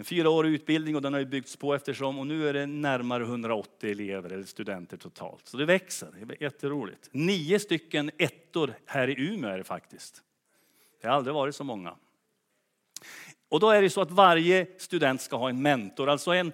En 0.00 0.04
fyraårig 0.04 0.52
utbildning 0.52 0.96
och 0.96 1.02
den 1.02 1.12
har 1.12 1.20
ju 1.20 1.26
byggts 1.26 1.56
på 1.56 1.74
eftersom 1.74 2.18
och 2.18 2.26
nu 2.26 2.48
är 2.48 2.52
det 2.52 2.66
närmare 2.66 3.22
180 3.22 3.90
elever 3.90 4.32
eller 4.32 4.44
studenter 4.44 4.96
totalt. 4.96 5.48
Så 5.48 5.56
det 5.56 5.64
växer, 5.64 6.08
det 6.12 6.34
är 6.34 6.42
jätteroligt. 6.42 7.08
Nio 7.12 7.58
stycken 7.58 8.10
ettor 8.18 8.74
här 8.86 9.08
i 9.08 9.20
Umeå 9.20 9.50
är 9.50 9.58
det 9.58 9.64
faktiskt. 9.64 10.22
Det 11.00 11.08
har 11.08 11.14
aldrig 11.14 11.34
varit 11.34 11.54
så 11.54 11.64
många. 11.64 11.94
Och 13.48 13.60
då 13.60 13.70
är 13.70 13.82
det 13.82 13.90
så 13.90 14.00
att 14.00 14.10
varje 14.10 14.66
student 14.78 15.20
ska 15.20 15.36
ha 15.36 15.48
en 15.48 15.62
mentor, 15.62 16.08
alltså 16.08 16.30
en 16.30 16.52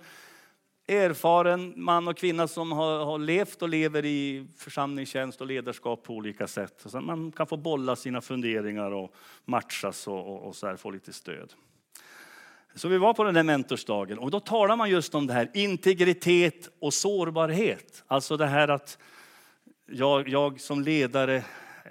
erfaren 0.89 1.75
man 1.77 2.09
och 2.09 2.17
kvinna 2.17 2.49
som 2.49 2.73
har, 2.73 3.05
har 3.05 3.19
levt 3.19 3.63
och 3.63 3.69
lever 3.69 4.05
i 4.05 4.47
församlingstjänst 4.57 5.41
och 5.41 5.47
ledarskap 5.47 6.03
på 6.03 6.15
olika 6.15 6.47
sätt. 6.47 6.83
Så 6.87 7.01
man 7.01 7.33
kan 7.33 7.47
få 7.47 7.57
bolla 7.57 7.97
sina 7.97 8.21
funderingar 8.21 8.91
och 8.91 9.15
matchas 9.45 10.09
och, 10.09 10.33
och, 10.33 10.43
och 10.49 10.57
så 10.57 10.67
här, 10.67 10.77
få 10.77 10.91
lite 10.91 11.13
stöd. 11.13 11.55
Så 12.77 12.89
vi 12.89 12.99
var 12.99 13.15
på 13.15 13.25
den 13.25 13.35
där 13.35 13.43
mentorsdagen 13.43 14.19
och 14.19 14.31
då 14.31 14.41
talar 14.41 14.77
man 14.77 14.91
just 14.91 15.15
om 15.15 15.27
det 15.27 15.33
här 15.33 15.51
integritet 15.55 16.69
och 16.79 16.95
sårbarhet. 16.95 18.05
Alltså 18.07 18.37
det 18.37 18.47
här 18.47 18.69
att 18.69 18.99
jag, 19.87 20.29
jag 20.29 20.61
som 20.61 20.83
ledare 20.83 21.45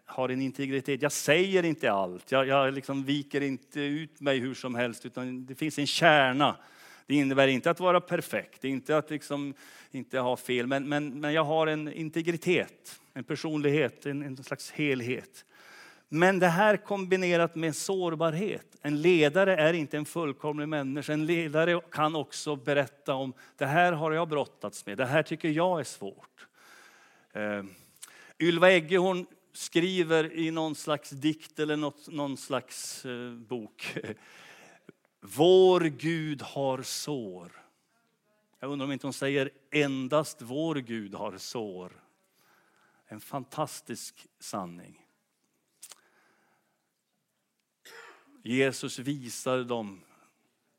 har 0.06 0.30
en 0.30 0.41
integritet. 0.41 1.02
Jag 1.02 1.12
säger 1.12 1.65
inte 1.65 1.91
allt. 1.91 2.32
Jag, 2.32 2.48
jag 2.48 2.74
liksom 2.74 3.04
viker 3.04 3.41
inte 3.41 3.80
ut 3.82 4.21
mig 4.21 4.39
hur 4.39 4.54
som 4.54 4.76
helst 4.76 5.06
utan 5.06 5.45
det 5.45 5.56
finns 5.56 5.80
en 5.80 5.88
kärna. 5.88 6.56
Det 7.06 7.15
innebär 7.15 7.48
inte 7.48 7.71
att 7.71 7.80
vara 7.80 8.02
perfekt, 8.02 8.63
inte 8.63 8.98
att 8.98 9.10
liksom 9.10 9.54
inte 9.91 10.19
ha 10.19 10.38
fel, 10.38 10.67
men, 10.67 10.89
men, 10.89 11.19
men 11.19 11.34
jag 11.34 11.43
har 11.43 11.67
en 11.67 11.93
integritet, 11.93 13.00
en 13.13 13.24
personlighet, 13.24 14.06
en, 14.06 14.24
en 14.24 14.43
slags 14.43 14.71
helhet. 14.71 15.45
Men 16.10 16.39
det 16.39 16.48
här 16.48 16.78
kombinerat 16.78 17.56
med 17.56 17.76
sårbarhet. 17.76 18.76
En 18.82 19.02
ledare 19.02 19.56
är 19.58 19.74
inte 19.74 19.98
en 19.98 20.06
fullkomlig 20.06 20.68
människa. 20.68 21.13
En 21.13 21.26
ledare 21.26 21.82
kan 21.91 22.15
också 22.15 22.56
berätta 22.56 23.13
om 23.13 23.34
det 23.58 23.65
här 23.65 23.91
har 23.91 24.12
jag 24.12 24.30
brottats 24.30 24.86
med, 24.86 24.98
det 24.98 25.06
här 25.06 25.24
tycker 25.24 25.50
jag 25.50 25.80
är 25.80 25.84
svårt. 25.84 26.48
Eh, 27.34 27.63
Ylva 28.39 28.72
Egge 28.72 28.98
hon 28.98 29.26
skriver 29.54 30.34
i 30.34 30.52
någon 30.52 30.76
slags 30.76 31.10
dikt 31.10 31.60
eller 31.60 31.76
något, 31.76 32.08
någon 32.08 32.38
slags 32.38 33.06
eh, 33.06 33.32
bok. 33.32 33.98
Vår 35.22 35.82
Gud 35.82 36.41
har 36.41 36.82
sår. 36.82 37.52
Jag 38.60 38.72
undrar 38.72 38.86
om 38.86 38.91
inte 38.91 39.08
hon 39.08 39.13
säger 39.13 39.50
endast 39.72 40.41
vår 40.41 40.76
Gud 40.76 41.13
har 41.13 41.38
sår. 41.38 41.91
En 43.08 43.20
fantastisk 43.20 44.28
sanning. 44.39 45.05
Jesus 48.48 49.00
visade 49.00 49.64
dem 49.64 50.02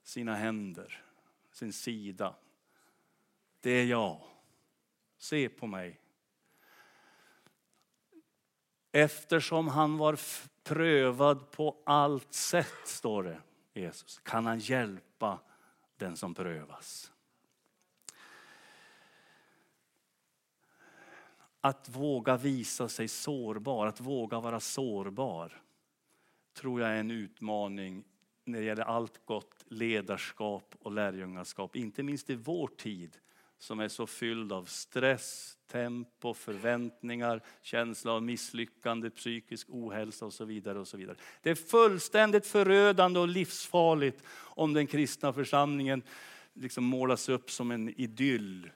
sina 0.02 0.34
händer, 0.34 1.02
sin 1.52 1.72
sida. 1.72 2.34
Det 3.60 3.70
är 3.70 3.84
jag. 3.84 4.20
Se 5.18 5.48
på 5.48 5.66
mig. 5.66 6.00
Eftersom 8.92 9.68
han 9.68 9.98
var 9.98 10.18
prövad 10.62 11.50
på 11.50 11.76
allt 11.86 12.32
sätt, 12.34 12.80
står 12.84 13.22
det, 13.22 13.40
Jesus, 13.74 14.18
kan 14.18 14.46
han 14.46 14.58
hjälpa 14.58 15.40
den 15.96 16.16
som 16.16 16.34
prövas. 16.34 17.12
Att 21.60 21.88
våga 21.88 22.36
visa 22.36 22.88
sig 22.88 23.08
sårbar, 23.08 23.86
att 23.86 24.00
våga 24.00 24.40
vara 24.40 24.60
sårbar 24.60 25.62
tror 26.56 26.80
jag 26.80 26.90
är 26.90 27.00
en 27.00 27.10
utmaning 27.10 28.04
när 28.44 28.58
det 28.58 28.64
gäller 28.64 28.82
allt 28.82 29.26
gott 29.26 29.64
ledarskap 29.68 30.74
och 30.78 30.92
lärjungaskap. 30.92 31.76
Inte 31.76 32.02
minst 32.02 32.30
i 32.30 32.34
vår 32.34 32.68
tid 32.68 33.16
som 33.58 33.80
är 33.80 33.88
så 33.88 34.06
fylld 34.06 34.52
av 34.52 34.64
stress, 34.64 35.58
tempo, 35.66 36.34
förväntningar, 36.34 37.42
känsla 37.62 38.12
av 38.12 38.22
misslyckande, 38.22 39.10
psykisk 39.10 39.66
ohälsa 39.70 40.26
och 40.26 40.32
så 40.32 40.44
vidare. 40.44 40.78
och 40.78 40.88
så 40.88 40.96
vidare. 40.96 41.16
Det 41.42 41.50
är 41.50 41.54
fullständigt 41.54 42.46
förödande 42.46 43.20
och 43.20 43.28
livsfarligt 43.28 44.22
om 44.38 44.72
den 44.72 44.86
kristna 44.86 45.32
församlingen 45.32 46.02
liksom 46.52 46.84
målas 46.84 47.28
upp 47.28 47.50
som 47.50 47.70
en 47.70 48.00
idyll 48.00 48.70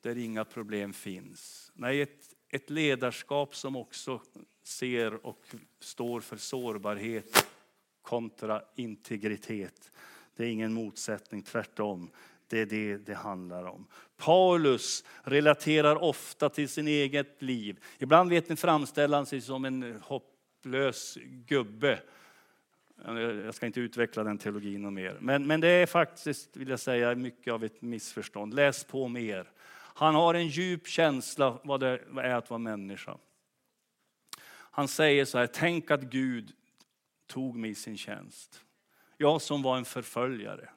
där 0.00 0.18
inga 0.18 0.44
problem 0.44 0.92
finns. 0.92 1.72
Nej, 1.74 2.02
ett, 2.02 2.34
ett 2.48 2.70
ledarskap 2.70 3.56
som 3.56 3.76
också 3.76 4.20
ser 4.64 5.26
och 5.26 5.44
står 5.80 6.20
för 6.20 6.36
sårbarhet 6.36 7.46
kontra 8.02 8.62
integritet. 8.74 9.92
Det 10.36 10.44
är 10.44 10.48
ingen 10.48 10.72
motsättning, 10.72 11.42
tvärtom. 11.42 12.10
Det 12.48 12.60
är 12.60 12.66
det 12.66 12.96
det 12.96 13.14
handlar 13.14 13.64
om. 13.64 13.86
Paulus 14.16 15.04
relaterar 15.22 16.02
ofta 16.02 16.48
till 16.48 16.68
sin 16.68 16.88
eget 16.88 17.42
liv. 17.42 17.80
Ibland 17.98 18.30
vet 18.30 18.48
ni 18.48 18.56
framställer 18.56 19.16
han 19.16 19.26
sig 19.26 19.40
som 19.40 19.64
en 19.64 20.00
hopplös 20.02 21.18
gubbe. 21.24 22.00
Jag 23.44 23.54
ska 23.54 23.66
inte 23.66 23.80
utveckla 23.80 24.24
den 24.24 24.38
teologin 24.38 24.94
mer. 24.94 25.16
Men, 25.20 25.46
men 25.46 25.60
det 25.60 25.68
är 25.68 25.86
faktiskt, 25.86 26.56
vill 26.56 26.68
jag 26.68 26.80
säga, 26.80 27.14
mycket 27.14 27.52
av 27.52 27.64
ett 27.64 27.82
missförstånd. 27.82 28.54
Läs 28.54 28.84
på 28.84 29.08
mer. 29.08 29.50
Han 29.96 30.14
har 30.14 30.34
en 30.34 30.48
djup 30.48 30.86
känsla 30.86 31.58
vad 31.64 31.80
det 31.80 32.00
är 32.16 32.34
att 32.34 32.50
vara 32.50 32.58
människa. 32.58 33.18
Han 34.76 34.88
säger 34.88 35.24
så 35.24 35.38
här, 35.38 35.46
tänk 35.46 35.90
att 35.90 36.02
Gud 36.02 36.52
tog 37.26 37.56
mig 37.56 37.70
i 37.70 37.74
sin 37.74 37.96
tjänst. 37.96 38.60
Jag 39.16 39.42
som 39.42 39.62
var 39.62 39.76
en 39.76 39.84
förföljare. 39.84 40.68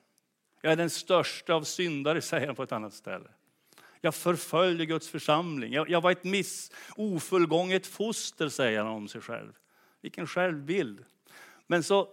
Jag 0.61 0.71
är 0.71 0.75
den 0.75 0.89
största 0.89 1.53
av 1.53 1.63
syndare, 1.63 2.21
säger 2.21 2.47
han 2.47 2.55
på 2.55 2.63
ett 2.63 2.71
annat 2.71 2.93
ställe. 2.93 3.29
Jag 4.01 4.15
förföljde 4.15 4.85
Guds 4.85 5.09
församling. 5.09 5.73
Jag, 5.73 5.89
jag 5.89 6.01
var 6.01 6.11
ett 6.11 6.23
miss, 6.23 6.71
ofullgånget 6.95 7.87
foster, 7.87 8.49
säger 8.49 8.83
han 8.83 8.87
om 8.87 9.07
sig 9.07 9.21
själv. 9.21 9.53
Vilken 10.01 10.27
självbild. 10.27 11.05
Men 11.67 11.83
så 11.83 12.09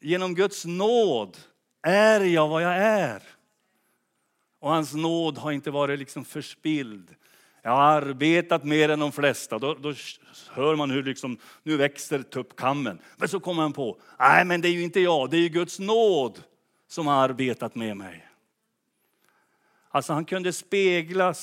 genom 0.00 0.34
Guds 0.34 0.64
nåd 0.64 1.36
är 1.82 2.20
jag 2.20 2.48
vad 2.48 2.62
jag 2.62 2.76
är. 2.76 3.22
Och 4.58 4.70
hans 4.70 4.94
nåd 4.94 5.38
har 5.38 5.52
inte 5.52 5.70
varit 5.70 5.98
liksom 5.98 6.24
förspild. 6.24 7.14
Jag 7.68 7.74
har 7.74 7.82
arbetat 7.82 8.64
mer 8.64 8.88
än 8.88 8.98
de 8.98 9.12
flesta. 9.12 9.58
Då, 9.58 9.74
då 9.74 9.94
hör 10.50 10.76
man 10.76 10.90
hur 10.90 11.02
liksom, 11.02 11.38
nu 11.62 11.76
växer 11.76 12.22
tuppkammen. 12.22 12.98
Men 13.16 13.28
så 13.28 13.40
kommer 13.40 13.62
han 13.62 13.72
på, 13.72 14.00
nej 14.18 14.44
men 14.44 14.60
det 14.60 14.68
är 14.68 14.72
ju 14.72 14.82
inte 14.82 15.00
jag, 15.00 15.30
det 15.30 15.36
är 15.36 15.40
ju 15.40 15.48
Guds 15.48 15.78
nåd 15.78 16.42
som 16.86 17.06
har 17.06 17.24
arbetat 17.24 17.74
med 17.74 17.96
mig. 17.96 18.28
Alltså 19.88 20.12
han 20.12 20.24
kunde 20.24 20.52
spegla 20.52 21.34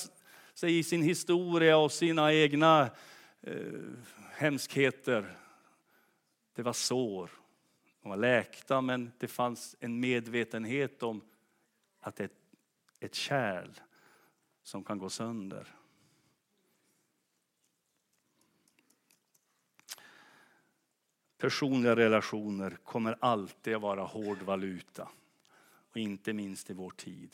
sig 0.53 0.77
i 0.77 0.83
sin 0.83 1.01
historia 1.01 1.77
och 1.77 1.91
sina 1.91 2.33
egna 2.33 2.89
eh, 3.41 3.53
hemskheter. 4.31 5.38
Det 6.55 6.61
var 6.61 6.73
sår, 6.73 7.29
de 8.01 8.09
var 8.09 8.17
läkta 8.17 8.81
men 8.81 9.11
det 9.17 9.27
fanns 9.27 9.75
en 9.79 9.99
medvetenhet 9.99 11.03
om 11.03 11.21
att 12.01 12.15
det 12.15 12.23
är 12.23 12.25
ett, 12.25 12.41
ett 12.99 13.15
kärl 13.15 13.69
som 14.63 14.83
kan 14.83 14.99
gå 14.99 15.09
sönder. 15.09 15.75
Personliga 21.38 21.95
relationer 21.95 22.78
kommer 22.84 23.17
alltid 23.19 23.76
att 23.76 23.82
vara 23.82 24.04
hård 24.04 24.41
valuta. 24.41 25.10
Och 25.91 25.98
inte 25.98 26.34
minst 26.34 26.69
i 26.69 26.74
vår 26.74 26.91
tid. 26.91 27.30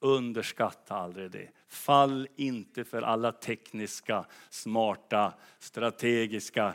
Underskatta 0.00 0.94
aldrig 0.94 1.30
det. 1.30 1.48
Fall 1.68 2.28
inte 2.36 2.84
för 2.84 3.02
alla 3.02 3.32
tekniska, 3.32 4.24
smarta, 4.50 5.34
strategiska 5.58 6.74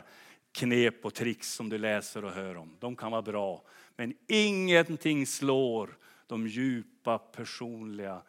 knep 0.52 1.04
och 1.04 1.14
tricks 1.14 1.52
som 1.52 1.68
du 1.68 1.78
läser 1.78 2.24
och 2.24 2.32
hör 2.32 2.56
om. 2.56 2.76
De 2.78 2.96
kan 2.96 3.10
vara 3.10 3.22
bra. 3.22 3.62
Men 3.96 4.14
ingenting 4.26 5.26
slår 5.26 5.96
de 6.26 6.46
djupa 6.46 7.18
personliga 7.18 8.22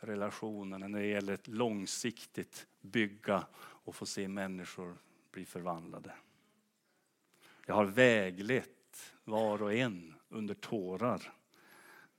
relationerna 0.00 0.88
när 0.88 1.00
det 1.00 1.06
gäller 1.06 1.34
att 1.34 1.48
långsiktigt 1.48 2.66
bygga 2.80 3.46
och 3.56 3.94
få 3.94 4.06
se 4.06 4.28
människor 4.28 4.96
bli 5.32 5.44
förvandlade. 5.44 6.12
Jag 7.68 7.74
har 7.74 7.84
väglett 7.84 9.12
var 9.24 9.62
och 9.62 9.74
en 9.74 10.14
under 10.28 10.54
tårar. 10.54 11.32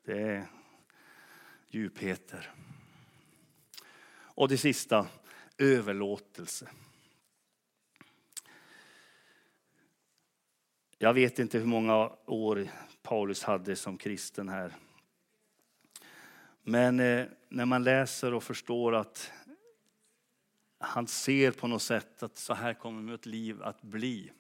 Det 0.04 0.22
är 0.22 0.48
djupheter. 1.70 2.54
Och 4.12 4.50
det 4.50 4.58
sista, 4.58 5.08
överlåtelse. 5.58 6.70
Jag 10.98 11.14
vet 11.14 11.40
inte 11.40 11.58
hur 11.58 11.66
många 11.66 12.12
år 12.26 12.68
Paulus 13.02 13.44
hade 13.44 13.76
som 13.76 13.98
kristen 13.98 14.50
här. 14.50 14.76
Men 16.64 17.00
eh, 17.00 17.26
när 17.50 17.66
man 17.66 17.84
läser 17.84 18.34
och 18.34 18.44
förstår 18.44 18.96
att 18.96 19.32
han 20.80 21.08
ser 21.08 21.52
på 21.52 21.68
något 21.68 21.82
sätt 21.82 22.24
att 22.24 22.38
så 22.38 22.54
här 22.54 22.74
kommer 22.74 23.02
mitt 23.02 23.26
liv 23.26 23.64
att 23.64 23.82
bli. 23.82 24.32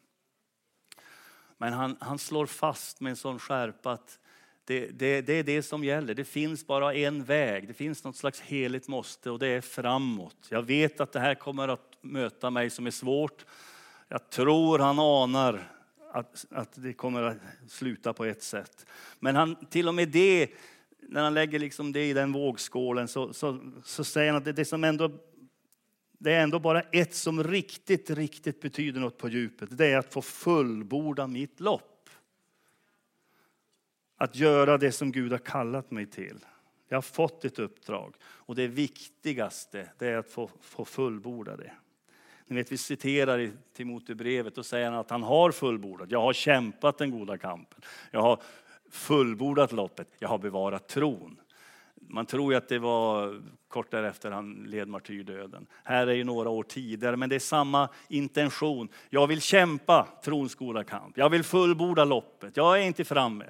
Men 1.61 1.73
han, 1.73 1.97
han 1.99 2.19
slår 2.19 2.45
fast 2.45 3.01
med 3.01 3.09
en 3.09 3.15
sån 3.15 3.39
skärpa 3.39 3.91
att 3.91 4.19
det, 4.65 4.87
det, 4.87 5.21
det 5.21 5.33
är 5.33 5.43
det 5.43 5.63
som 5.63 5.83
gäller. 5.83 6.13
Det 6.13 6.25
finns 6.25 6.67
bara 6.67 6.93
en 6.93 7.23
väg. 7.23 7.67
Det 7.67 7.73
finns 7.73 8.03
något 8.03 8.15
slags 8.15 8.41
heligt 8.41 8.87
måste 8.87 9.31
och 9.31 9.39
det 9.39 9.47
är 9.47 9.61
framåt. 9.61 10.47
Jag 10.49 10.61
vet 10.61 11.01
att 11.01 11.11
det 11.11 11.19
här 11.19 11.35
kommer 11.35 11.67
att 11.67 11.97
möta 12.01 12.49
mig 12.49 12.69
som 12.69 12.87
är 12.87 12.91
svårt. 12.91 13.45
Jag 14.07 14.29
tror 14.29 14.79
han 14.79 14.99
anar 14.99 15.71
att, 16.11 16.45
att 16.51 16.71
det 16.75 16.93
kommer 16.93 17.23
att 17.23 17.37
sluta 17.67 18.13
på 18.13 18.25
ett 18.25 18.43
sätt. 18.43 18.85
Men 19.19 19.35
han, 19.35 19.55
till 19.69 19.87
och 19.87 19.95
med 19.95 20.09
det, 20.09 20.49
när 21.01 21.23
han 21.23 21.33
lägger 21.33 21.59
liksom 21.59 21.91
det 21.91 22.09
i 22.09 22.13
den 22.13 22.31
vågskålen 22.31 23.07
så, 23.07 23.33
så, 23.33 23.59
så 23.83 24.03
säger 24.03 24.31
han 24.31 24.37
att 24.37 24.45
det, 24.45 24.51
det, 24.51 24.65
som 24.65 24.83
ändå, 24.83 25.11
det 26.19 26.33
är 26.33 26.43
ändå 26.43 26.59
bara 26.59 26.81
ett 26.81 27.15
som 27.15 27.43
riktigt, 27.43 28.09
riktigt 28.09 28.61
betyder 28.61 28.99
något 28.99 29.17
på 29.17 29.29
djupet. 29.29 29.77
Det 29.77 29.87
är 29.87 29.97
att 29.97 30.13
få 30.13 30.21
fullborda 30.21 31.27
mitt 31.27 31.59
lopp. 31.59 32.09
Att 34.17 34.35
göra 34.35 34.77
det 34.77 34.91
som 34.91 35.11
Gud 35.11 35.31
har 35.31 35.39
kallat 35.39 35.91
mig 35.91 36.05
till. 36.05 36.45
Jag 36.87 36.97
har 36.97 37.01
fått 37.01 37.45
ett 37.45 37.59
uppdrag 37.59 38.15
och 38.23 38.55
det 38.55 38.67
viktigaste 38.67 39.89
det 39.97 40.07
är 40.07 40.17
att 40.17 40.29
få, 40.29 40.49
få 40.61 40.85
fullborda 40.85 41.55
det. 41.55 41.71
Ni 42.45 42.55
vet, 42.55 42.71
vi 42.71 42.77
citerar 42.77 43.39
i 43.39 43.51
Timotebrevet 43.73 44.57
och 44.57 44.65
säger 44.65 44.91
att 44.91 45.09
han 45.09 45.23
har 45.23 45.51
fullbordat. 45.51 46.11
Jag 46.11 46.21
har 46.21 46.33
kämpat 46.33 46.97
den 46.97 47.11
goda 47.11 47.37
kampen. 47.37 47.81
Jag 48.11 48.21
har 48.21 48.41
fullbordat 48.89 49.71
loppet. 49.71 50.07
Jag 50.19 50.29
har 50.29 50.37
bevarat 50.37 50.87
tron. 50.87 51.39
Man 52.09 52.25
tror 52.25 52.53
ju 52.53 52.57
att 52.57 52.69
det 52.69 52.79
var 52.79 53.41
kort 53.67 53.91
därefter 53.91 54.31
han 54.31 54.63
led 54.67 54.87
martyrdöden. 54.87 55.67
Här 55.83 56.07
är 56.07 56.13
ju 56.13 56.23
några 56.23 56.49
år 56.49 56.63
tidigare, 56.63 57.17
men 57.17 57.29
det 57.29 57.35
är 57.35 57.39
samma 57.39 57.89
intention. 58.07 58.89
Jag 59.09 59.27
vill 59.27 59.41
kämpa 59.41 60.07
trons 60.23 60.55
goda 60.55 60.83
kamp. 60.83 61.17
Jag 61.17 61.29
vill 61.29 61.43
fullborda 61.43 62.05
loppet. 62.05 62.57
Jag 62.57 62.79
är 62.79 62.83
inte 62.83 63.05
framme. 63.05 63.45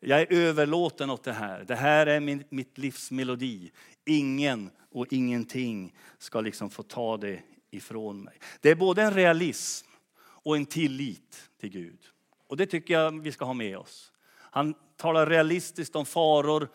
Jag 0.00 0.20
är 0.20 0.32
överlåten 0.32 1.10
åt 1.10 1.24
det 1.24 1.32
här. 1.32 1.64
Det 1.64 1.74
här 1.74 2.06
är 2.06 2.20
min, 2.20 2.44
mitt 2.48 2.78
livs 2.78 3.10
melodi. 3.10 3.70
Ingen 4.04 4.70
och 4.90 5.06
ingenting 5.10 5.94
ska 6.18 6.40
liksom 6.40 6.70
få 6.70 6.82
ta 6.82 7.16
det 7.16 7.40
ifrån 7.70 8.22
mig. 8.22 8.38
Det 8.60 8.70
är 8.70 8.74
både 8.74 9.02
en 9.02 9.14
realism 9.14 9.88
och 10.20 10.56
en 10.56 10.66
tillit 10.66 11.50
till 11.60 11.70
Gud. 11.70 11.98
Och 12.46 12.56
det 12.56 12.66
tycker 12.66 12.94
jag 12.94 13.22
vi 13.22 13.32
ska 13.32 13.44
ha 13.44 13.52
med 13.52 13.78
oss. 13.78 14.12
Han 14.32 14.74
talar 14.96 15.26
realistiskt 15.26 15.96
om 15.96 16.06
faror. 16.06 16.68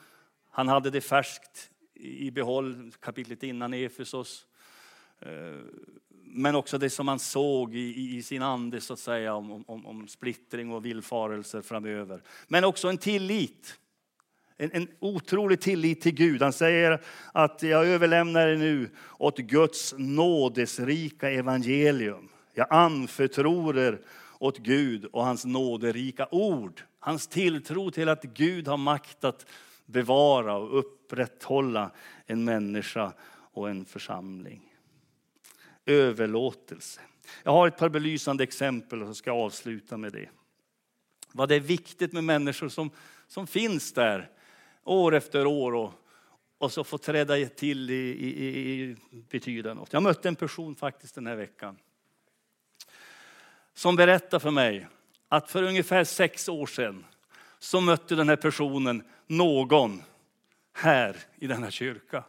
Han 0.55 0.67
hade 0.67 0.89
det 0.89 1.01
färskt 1.01 1.69
i 1.93 2.31
behåll 2.31 2.91
kapitlet 2.99 3.43
innan 3.43 3.73
i 3.73 3.83
Efesos. 3.83 4.45
Eh, 5.19 5.29
men 6.23 6.55
också 6.55 6.77
det 6.77 6.89
som 6.89 7.07
han 7.07 7.19
såg 7.19 7.75
i, 7.75 8.15
i 8.17 8.23
sin 8.23 8.41
ande 8.41 8.81
så 8.81 8.93
att 8.93 8.99
säga 8.99 9.33
om, 9.33 9.63
om, 9.67 9.85
om 9.85 10.07
splittring 10.07 10.71
och 10.71 10.85
villfarelser 10.85 11.61
framöver. 11.61 12.21
Men 12.47 12.63
också 12.63 12.87
en 12.87 12.97
tillit. 12.97 13.79
En, 14.57 14.71
en 14.73 14.87
otrolig 14.99 15.61
tillit 15.61 16.01
till 16.01 16.15
Gud. 16.15 16.41
Han 16.41 16.53
säger 16.53 17.01
att 17.33 17.63
jag 17.63 17.87
överlämnar 17.87 18.47
det 18.47 18.57
nu 18.57 18.89
åt 19.19 19.37
Guds 19.37 19.95
nådesrika 19.97 21.31
evangelium. 21.31 22.29
Jag 22.53 22.67
anförtror 22.69 23.77
er 23.77 24.01
åt 24.39 24.57
Gud 24.57 25.05
och 25.05 25.25
hans 25.25 25.45
nåderika 25.45 26.27
ord. 26.31 26.81
Hans 26.99 27.27
tilltro 27.27 27.91
till 27.91 28.09
att 28.09 28.23
Gud 28.23 28.67
har 28.67 28.77
makt 28.77 29.23
att 29.23 29.45
bevara 29.85 30.55
och 30.55 30.79
upprätthålla 30.79 31.91
en 32.25 32.43
människa 32.43 33.13
och 33.27 33.69
en 33.69 33.85
församling. 33.85 34.75
Överlåtelse. 35.85 37.01
Jag 37.43 37.51
har 37.51 37.67
ett 37.67 37.77
par 37.77 37.89
belysande 37.89 38.43
exempel 38.43 39.03
och 39.03 39.17
ska 39.17 39.31
avsluta 39.31 39.97
med 39.97 40.13
det. 40.13 40.29
Vad 41.31 41.49
det 41.49 41.55
är 41.55 41.59
viktigt 41.59 42.13
med 42.13 42.23
människor 42.23 42.69
som, 42.69 42.91
som 43.27 43.47
finns 43.47 43.93
där 43.93 44.29
år 44.83 45.15
efter 45.15 45.47
år 45.47 45.75
och, 45.75 45.93
och 46.57 46.71
så 46.71 46.83
får 46.83 46.97
träda 46.97 47.45
till 47.45 47.89
i, 47.89 47.93
i, 47.93 48.81
i 48.81 48.95
betyda 49.29 49.73
något. 49.73 49.93
Jag 49.93 50.03
mötte 50.03 50.27
en 50.27 50.35
person 50.35 50.75
faktiskt 50.75 51.15
den 51.15 51.27
här 51.27 51.35
veckan 51.35 51.77
som 53.73 53.95
berättade 53.95 54.39
för 54.39 54.51
mig 54.51 54.87
att 55.27 55.51
för 55.51 55.63
ungefär 55.63 56.03
sex 56.03 56.49
år 56.49 56.65
sedan 56.65 57.05
så 57.65 57.81
mötte 57.81 58.15
den 58.15 58.29
här 58.29 58.35
personen 58.35 59.03
någon 59.27 60.03
här 60.73 61.17
i 61.35 61.47
denna 61.47 61.71
kyrka. 61.71 62.23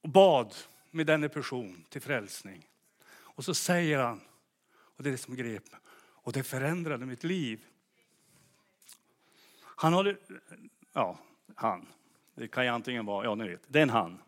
Och 0.00 0.08
bad 0.08 0.54
med 0.90 1.06
denna 1.06 1.28
person 1.28 1.84
till 1.88 2.02
frälsning. 2.02 2.68
Och 3.10 3.44
så 3.44 3.54
säger 3.54 3.98
han, 3.98 4.20
och 4.72 5.02
det 5.02 5.08
är 5.08 5.10
det 5.10 5.18
som 5.18 5.36
grep 5.36 5.62
och 5.96 6.32
det 6.32 6.42
förändrade 6.42 7.06
mitt 7.06 7.24
liv. 7.24 7.64
Han 9.62 9.92
hade, 9.92 10.16
ja, 10.92 11.18
han. 11.54 11.86
Det 12.34 12.48
kan 12.48 12.64
ju 12.64 12.70
antingen 12.70 13.06
vara, 13.06 13.24
ja 13.24 13.34
ni 13.34 13.48
vet, 13.48 13.62
det 13.66 13.78
är 13.78 13.82
en 13.82 13.90
han. 13.90 14.22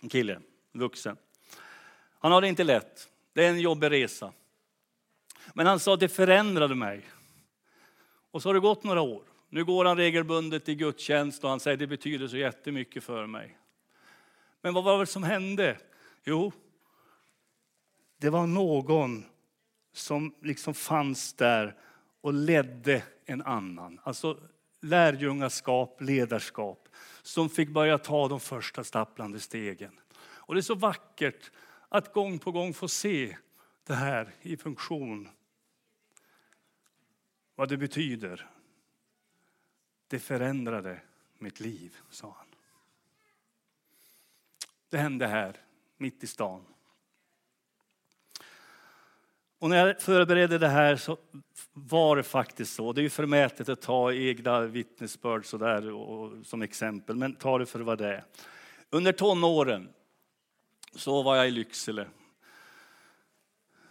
En 0.00 0.08
kille, 0.08 0.40
vuxen. 0.72 1.16
Han 2.18 2.32
har 2.32 2.40
det 2.40 2.48
inte 2.48 2.64
lätt. 2.64 3.08
Det 3.32 3.44
är 3.44 3.50
en 3.50 3.60
jobbig 3.60 3.90
resa. 3.90 4.32
Men 5.54 5.66
han 5.66 5.80
sa, 5.80 5.96
det 5.96 6.08
förändrade 6.08 6.74
mig. 6.74 7.06
Och 8.30 8.42
så 8.42 8.48
har 8.48 8.54
det 8.54 8.60
gått 8.60 8.84
några 8.84 9.00
år. 9.00 9.22
Nu 9.48 9.64
går 9.64 9.84
han 9.84 9.96
regelbundet 9.96 10.68
i 10.68 10.74
gudstjänst 10.74 11.44
och 11.44 11.50
han 11.50 11.60
säger, 11.60 11.76
det 11.76 11.86
betyder 11.86 12.28
så 12.28 12.36
jättemycket 12.36 13.04
för 13.04 13.26
mig. 13.26 13.58
Men 14.62 14.74
vad 14.74 14.84
var 14.84 14.98
det 14.98 15.06
som 15.06 15.22
hände? 15.22 15.78
Jo, 16.24 16.52
det 18.18 18.30
var 18.30 18.46
någon 18.46 19.24
som 19.92 20.34
liksom 20.42 20.74
fanns 20.74 21.32
där 21.32 21.76
och 22.20 22.32
ledde 22.32 23.02
en 23.24 23.42
annan. 23.42 24.00
Alltså 24.02 24.38
lärjungaskap, 24.80 26.00
ledarskap 26.00 26.88
som 27.22 27.48
fick 27.48 27.68
börja 27.68 27.98
ta 27.98 28.28
de 28.28 28.40
första 28.40 28.84
stapplande 28.84 29.40
stegen. 29.40 30.00
Och 30.20 30.54
det 30.54 30.60
är 30.60 30.62
så 30.62 30.74
vackert 30.74 31.50
att 31.88 32.12
gång 32.12 32.38
på 32.38 32.52
gång 32.52 32.74
få 32.74 32.88
se 32.88 33.36
det 33.86 33.94
här 33.94 34.34
i 34.42 34.56
funktion. 34.56 35.28
Vad 37.58 37.68
det 37.68 37.76
betyder. 37.76 38.46
Det 40.08 40.18
förändrade 40.18 41.00
mitt 41.38 41.60
liv, 41.60 41.96
sa 42.10 42.34
han. 42.38 42.46
Det 44.88 44.98
hände 44.98 45.26
här, 45.26 45.56
mitt 45.96 46.24
i 46.24 46.26
stan. 46.26 46.64
Och 49.58 49.70
när 49.70 49.86
jag 49.86 50.00
förberedde 50.00 50.58
det 50.58 50.68
här 50.68 50.96
så 50.96 51.18
var 51.72 52.16
det 52.16 52.22
faktiskt 52.22 52.74
så. 52.74 52.92
Det 52.92 53.00
är 53.00 53.02
ju 53.02 53.10
förmätet 53.10 53.68
att 53.68 53.82
ta 53.82 54.12
egna 54.12 54.60
vittnesbörd 54.60 55.46
så 55.46 55.58
där, 55.58 55.92
och, 55.92 56.46
som 56.46 56.62
exempel, 56.62 57.16
men 57.16 57.34
ta 57.34 57.58
det 57.58 57.66
för 57.66 57.80
vad 57.80 57.98
det 57.98 58.14
är. 58.14 58.24
Under 58.90 59.12
tonåren 59.12 59.88
så 60.94 61.22
var 61.22 61.36
jag 61.36 61.48
i 61.48 61.50
Lycksele. 61.50 62.06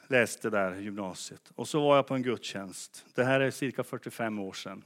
Läste 0.08 0.50
där 0.50 0.76
i 0.76 0.84
gymnasiet. 0.84 1.52
Och 1.56 1.68
så 1.68 1.82
var 1.82 1.96
jag 1.96 2.08
på 2.08 2.16
en 2.16 2.22
gudstjänst. 2.22 3.06
Det 3.16 3.24
här 3.24 3.40
är 3.40 3.52
cirka 3.52 3.84
45 3.84 4.40
år 4.40 4.54
sedan. 4.54 4.84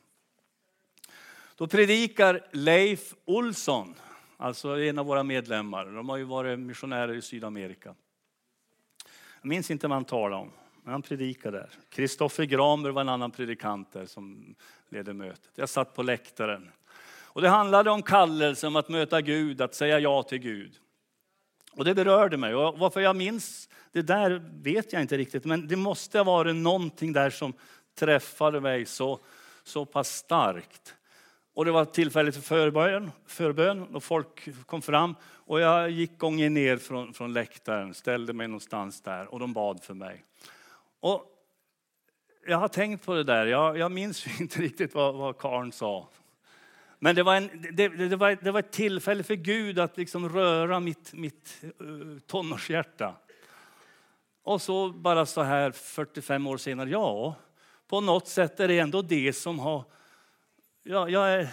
Då 1.56 1.68
predikar 1.68 2.48
Leif 2.52 3.14
Olsson, 3.26 3.96
alltså 4.38 4.80
en 4.80 5.00
av 5.00 5.06
våra 5.06 5.24
medlemmar. 5.24 5.86
De 5.86 6.10
har 6.10 6.18
ju 6.18 6.24
varit 6.24 6.60
missionärer 6.60 7.14
i 7.14 7.22
Sydamerika. 7.22 7.96
Jag 9.42 9.50
minns 9.50 9.72
inte 9.72 9.88
vad 9.88 9.96
han 9.96 10.06
talade 10.06 10.42
om. 10.42 10.52
Men 10.84 10.92
han 10.92 11.02
predikade 11.02 11.58
där. 11.58 11.70
Kristoffer 11.90 12.44
Gramer 12.44 12.90
var 12.90 13.02
en 13.02 13.10
annan 13.10 13.32
predikant 13.32 13.92
där 13.92 14.06
som 14.06 14.56
ledde 14.90 15.14
mötet. 15.14 15.52
Jag 15.56 15.70
satt 15.70 15.96
på 15.96 16.04
läktaren. 16.04 16.70
Och 17.34 17.42
det 17.42 17.50
handlade 17.50 17.90
om 17.92 18.02
kallelse, 18.02 18.68
om 18.68 18.76
att 18.76 18.90
möta 18.90 19.22
Gud, 19.22 19.62
att 19.62 19.76
säga 19.76 20.00
ja 20.00 20.24
till 20.24 20.38
Gud. 20.38 20.81
Och 21.72 21.86
det 21.86 21.96
berörde 21.96 22.38
mig. 22.38 22.56
Och 22.56 22.80
varför 22.80 23.02
jag 23.02 23.16
minns 23.16 23.70
det 23.92 24.02
där 24.02 24.52
vet 24.62 24.94
jag 24.94 25.02
inte 25.02 25.18
riktigt, 25.18 25.46
men 25.46 25.68
det 25.68 25.76
måste 25.76 26.20
ha 26.20 26.24
varit 26.24 26.56
någonting 26.56 27.14
där 27.14 27.30
som 27.30 27.54
träffade 28.00 28.62
mig 28.62 28.86
så, 28.86 29.20
så 29.64 29.86
pass 29.86 30.10
starkt. 30.10 30.96
Och 31.54 31.66
det 31.66 31.72
var 31.72 31.86
tillfälle 31.86 32.32
för 32.32 32.42
förbön, 32.42 33.12
förbön 33.26 33.96
och 33.96 34.04
folk 34.04 34.66
kom 34.66 34.82
fram. 34.82 35.16
Och 35.24 35.60
jag 35.60 35.90
gick 35.90 36.18
gången 36.18 36.54
ner 36.54 36.78
från, 36.78 37.14
från 37.14 37.34
läktaren, 37.34 37.94
ställde 37.94 38.34
mig 38.34 38.48
någonstans 38.48 39.02
där 39.02 39.34
och 39.34 39.40
de 39.40 39.54
bad 39.54 39.84
för 39.84 39.94
mig. 39.94 40.24
Och 41.00 41.26
jag 42.48 42.58
har 42.58 42.68
tänkt 42.68 43.06
på 43.06 43.14
det 43.14 43.24
där. 43.24 43.46
Jag, 43.46 43.78
jag 43.78 43.92
minns 43.92 44.40
inte 44.40 44.62
riktigt 44.62 44.96
vad, 44.96 45.16
vad 45.16 45.38
Karn 45.38 45.72
sa. 45.72 46.08
Men 47.04 47.16
det 47.16 47.24
var, 47.24 47.36
en, 47.36 47.50
det, 47.72 47.88
det, 47.88 48.16
var, 48.16 48.38
det 48.42 48.52
var 48.52 48.60
ett 48.60 48.72
tillfälle 48.72 49.24
för 49.24 49.36
Gud 49.36 49.80
att 49.80 49.98
liksom 49.98 50.30
röra 50.30 50.80
mitt, 50.80 51.14
mitt 51.14 51.64
eh, 51.64 52.22
tonårshjärta. 52.28 53.16
Och 54.44 54.62
så 54.62 54.90
bara 54.90 55.26
så 55.26 55.42
här 55.42 55.72
45 55.72 56.48
år 56.48 56.58
senare, 56.58 56.90
ja, 56.90 57.36
på 57.88 58.02
något 58.02 58.28
sätt 58.28 58.60
är 58.60 58.68
det 58.68 58.80
ändå 58.80 59.02
det 59.02 59.34
som 59.34 59.60
har... 59.60 59.84
Ja, 60.84 61.10
jag, 61.10 61.34
är, 61.34 61.50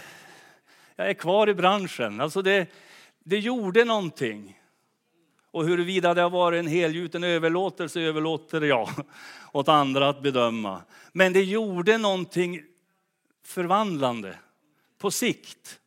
jag 0.95 1.09
är 1.09 1.13
kvar 1.13 1.49
i 1.49 1.53
branschen. 1.53 2.21
Alltså 2.21 2.41
det, 2.41 2.67
det 3.23 3.39
gjorde 3.39 3.85
någonting. 3.85 4.59
Och 5.51 5.65
huruvida 5.65 6.13
det 6.13 6.21
har 6.21 6.29
varit 6.29 6.59
en 6.59 6.67
helgjuten 6.67 7.23
överlåtelse 7.23 8.01
överlåter 8.01 8.61
jag 8.61 8.89
åt 9.51 9.67
andra 9.67 10.09
att 10.09 10.21
bedöma. 10.21 10.81
Men 11.11 11.33
det 11.33 11.43
gjorde 11.43 11.97
någonting 11.97 12.61
förvandlande 13.43 14.35
på 14.99 15.11
sikt. 15.11 15.81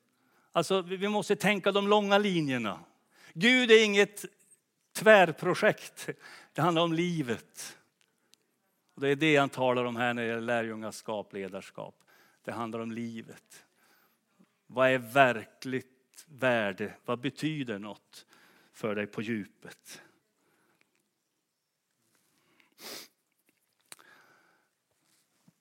Alltså, 0.52 0.82
vi 0.82 1.08
måste 1.08 1.36
tänka 1.36 1.72
de 1.72 1.88
långa 1.88 2.18
linjerna. 2.18 2.80
Gud 3.34 3.70
är 3.70 3.84
inget 3.84 4.24
tvärprojekt. 4.92 6.08
Det 6.52 6.62
handlar 6.62 6.82
om 6.82 6.92
livet. 6.92 7.78
Och 8.94 9.00
det 9.00 9.08
är 9.08 9.16
det 9.16 9.36
han 9.36 9.48
talar 9.48 9.84
om 9.84 9.96
här 9.96 10.14
när 10.14 10.22
det 10.22 10.28
gäller 10.28 10.40
lärjungaskap, 10.40 11.32
ledarskap. 11.32 12.04
Det 12.44 12.52
handlar 12.52 12.80
om 12.80 12.92
livet. 12.92 13.64
Vad 14.66 14.88
är 14.88 14.98
verkligt 14.98 16.24
värde? 16.26 16.94
Vad 17.04 17.20
betyder 17.20 17.78
något 17.78 18.26
för 18.72 18.94
dig 18.94 19.06
på 19.06 19.22
djupet? 19.22 20.02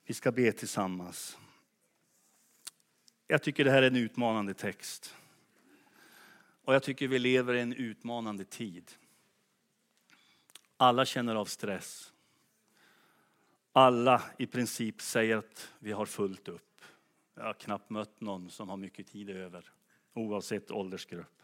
Vi 0.04 0.14
ska 0.14 0.32
be 0.32 0.52
tillsammans. 0.52 1.38
Jag 3.32 3.44
tycker 3.44 3.66
det 3.66 3.72
här 3.72 3.82
är 3.82 3.88
en 3.88 3.96
utmanande 3.96 4.54
text. 4.54 5.16
Och 6.66 6.74
jag 6.76 6.84
tycker 6.84 7.08
vi 7.08 7.20
lever 7.20 7.54
i 7.54 7.60
en 7.60 7.74
utmanande 7.74 8.46
tid. 8.46 8.92
Alla 10.78 11.06
känner 11.06 11.36
av 11.36 11.46
stress. 11.46 12.14
Alla 13.72 14.22
i 14.38 14.48
princip 14.48 15.02
säger 15.02 15.38
att 15.38 15.74
vi 15.80 15.92
har 15.92 16.06
fullt 16.06 16.48
upp. 16.48 16.82
Jag 17.36 17.44
har 17.44 17.54
knappt 17.54 17.90
mött 17.90 18.22
någon 18.22 18.50
som 18.50 18.70
har 18.70 18.78
mycket 18.78 19.08
tid 19.08 19.30
över, 19.30 19.72
oavsett 20.14 20.72
åldersgrupp. 20.72 21.42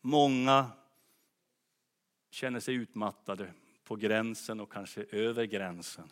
Många 0.00 0.70
känner 2.30 2.60
sig 2.60 2.74
utmattade 2.74 3.52
på 3.84 3.96
gränsen 3.96 4.60
och 4.60 4.72
kanske 4.72 5.04
över 5.10 5.44
gränsen. 5.44 6.10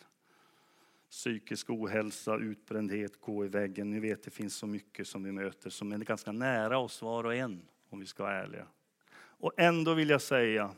Psykisk 1.13 1.69
ohälsa, 1.69 2.37
utbrändhet, 2.37 3.21
gå 3.21 3.45
i 3.45 3.47
väggen. 3.47 3.91
Ni 3.91 3.99
vet, 3.99 4.23
det 4.23 4.31
finns 4.31 4.55
så 4.55 4.67
mycket 4.67 5.07
som 5.07 5.23
vi 5.23 5.31
möter 5.31 5.69
som 5.69 5.91
är 5.91 5.97
ganska 5.97 6.31
nära 6.31 6.77
oss 6.77 7.01
var 7.01 7.23
och 7.23 7.35
en, 7.35 7.61
om 7.89 7.99
vi 7.99 8.05
ska 8.05 8.23
vara 8.23 8.43
ärliga. 8.43 8.67
Och 9.15 9.53
ändå 9.57 9.93
vill 9.93 10.09
jag 10.09 10.21
säga, 10.21 10.75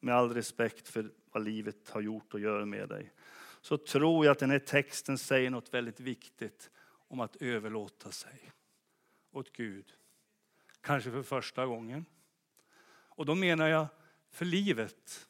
med 0.00 0.14
all 0.14 0.34
respekt 0.34 0.88
för 0.88 1.12
vad 1.32 1.44
livet 1.44 1.90
har 1.90 2.00
gjort 2.00 2.34
och 2.34 2.40
gör 2.40 2.64
med 2.64 2.88
dig, 2.88 3.12
så 3.60 3.76
tror 3.76 4.24
jag 4.24 4.32
att 4.32 4.38
den 4.38 4.50
här 4.50 4.58
texten 4.58 5.18
säger 5.18 5.50
något 5.50 5.74
väldigt 5.74 6.00
viktigt 6.00 6.70
om 7.08 7.20
att 7.20 7.36
överlåta 7.42 8.10
sig 8.10 8.52
åt 9.32 9.52
Gud. 9.52 9.92
Kanske 10.80 11.10
för 11.10 11.22
första 11.22 11.66
gången. 11.66 12.04
Och 12.90 13.26
då 13.26 13.34
menar 13.34 13.68
jag 13.68 13.86
för 14.30 14.44
livet. 14.44 15.28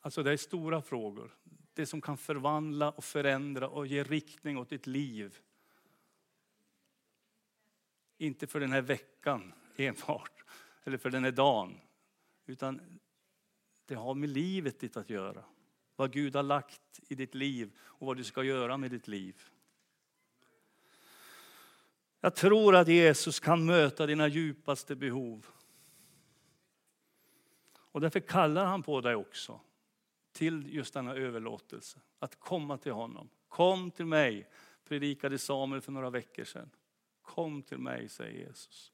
Alltså 0.00 0.22
det 0.22 0.32
är 0.32 0.36
stora 0.36 0.82
frågor. 0.82 1.36
Det 1.80 1.86
som 1.86 2.00
kan 2.00 2.16
förvandla 2.16 2.90
och 2.90 3.04
förändra 3.04 3.68
och 3.68 3.86
ge 3.86 4.02
riktning 4.02 4.58
åt 4.58 4.68
ditt 4.68 4.86
liv. 4.86 5.38
Inte 8.18 8.46
för 8.46 8.60
den 8.60 8.72
här 8.72 8.80
veckan 8.80 9.52
enbart, 9.76 10.44
eller 10.84 10.98
för 10.98 11.10
den 11.10 11.24
här 11.24 11.30
dagen. 11.30 11.80
Utan 12.46 13.00
det 13.86 13.94
har 13.94 14.14
med 14.14 14.28
livet 14.28 14.80
ditt 14.80 14.96
att 14.96 15.10
göra. 15.10 15.44
Vad 15.96 16.12
Gud 16.12 16.36
har 16.36 16.42
lagt 16.42 17.00
i 17.08 17.14
ditt 17.14 17.34
liv 17.34 17.78
och 17.80 18.06
vad 18.06 18.16
du 18.16 18.24
ska 18.24 18.42
göra 18.42 18.76
med 18.76 18.90
ditt 18.90 19.08
liv. 19.08 19.42
Jag 22.20 22.36
tror 22.36 22.76
att 22.76 22.88
Jesus 22.88 23.40
kan 23.40 23.66
möta 23.66 24.06
dina 24.06 24.28
djupaste 24.28 24.96
behov. 24.96 25.46
Och 27.74 28.00
därför 28.00 28.20
kallar 28.20 28.64
han 28.64 28.82
på 28.82 29.00
dig 29.00 29.14
också 29.14 29.60
till 30.32 30.74
just 30.74 30.94
denna 30.94 31.14
överlåtelse. 31.14 31.98
Att 32.18 32.40
komma 32.40 32.78
till 32.78 32.92
honom. 32.92 33.28
Kom 33.48 33.90
till 33.90 34.06
mig, 34.06 34.48
predikade 34.88 35.38
Samuel 35.38 35.80
för 35.80 35.92
några 35.92 36.10
veckor 36.10 36.44
sedan. 36.44 36.70
Kom 37.22 37.62
till 37.62 37.78
mig, 37.78 38.08
säger 38.08 38.46
Jesus. 38.46 38.92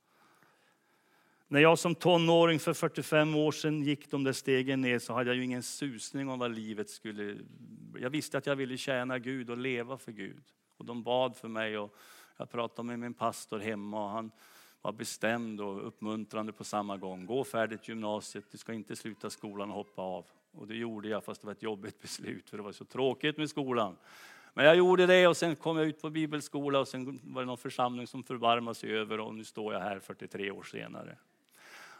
När 1.49 1.61
jag 1.61 1.79
som 1.79 1.95
tonåring 1.95 2.59
för 2.59 2.75
45 2.75 3.35
år 3.37 3.53
sedan 3.53 3.83
gick 3.83 4.11
de 4.11 4.25
där 4.25 4.33
stegen 4.33 4.81
ner 4.81 4.99
så 4.99 5.13
hade 5.13 5.31
jag 5.31 5.37
ju 5.37 5.45
ingen 5.45 5.63
susning 5.63 6.29
om 6.29 6.39
vad 6.39 6.51
livet 6.51 6.91
skulle... 6.91 7.37
Jag 7.99 8.11
visste 8.11 8.39
att 8.39 8.47
jag 8.47 8.57
ville 8.57 8.77
tjäna 8.77 9.19
Gud 9.19 9.51
och 9.51 9.57
leva 9.57 9.99
för 9.99 10.13
Gud. 10.13 10.43
Och 10.77 10.85
de 10.85 11.03
bad 11.03 11.37
för 11.37 11.49
mig 11.49 11.79
och 11.79 11.97
jag 12.37 12.51
pratade 12.51 12.87
med 12.87 12.99
min 12.99 13.15
pastor 13.15 13.59
hemma 13.59 14.05
och 14.05 14.11
han 14.11 14.31
var 14.83 14.93
bestämd 14.93 15.61
och 15.61 15.87
uppmuntrande 15.87 16.53
på 16.53 16.65
samma 16.65 16.97
gång. 16.97 17.27
Gå 17.27 17.45
färdigt 17.45 17.89
gymnasiet, 17.89 18.45
du 18.51 18.59
ska 18.59 18.73
inte 18.73 18.97
sluta 18.97 19.31
skolan 19.31 19.71
och 19.71 19.77
hoppa 19.77 20.03
av. 20.03 20.27
Och 20.57 20.67
det 20.67 20.75
gjorde 20.75 21.09
jag 21.09 21.25
fast 21.25 21.41
det 21.41 21.47
var 21.47 21.53
ett 21.53 21.63
jobbigt 21.63 21.99
beslut 22.03 22.51
för 22.51 22.57
det 22.57 22.63
var 22.63 22.73
så 22.73 22.85
tråkigt 22.85 23.37
med 23.37 23.51
skolan. 23.51 23.97
Men 24.55 24.65
jag 24.65 24.77
gjorde 24.77 25.07
det 25.07 25.27
och 25.27 25.37
sen 25.37 25.57
kom 25.57 25.77
jag 25.77 25.87
ut 25.87 26.03
på 26.03 26.11
bibelskola 26.11 26.79
och 26.79 26.89
sen 26.89 27.21
var 27.23 27.43
det 27.43 27.47
någon 27.47 27.59
församling 27.59 28.07
som 28.07 28.23
förbarmade 28.23 28.75
sig 28.75 28.91
över 28.91 29.21
och 29.21 29.35
nu 29.35 29.45
står 29.45 29.75
jag 29.75 29.81
här 29.81 29.99
43 30.01 30.51
år 30.51 30.63
senare. 30.63 31.19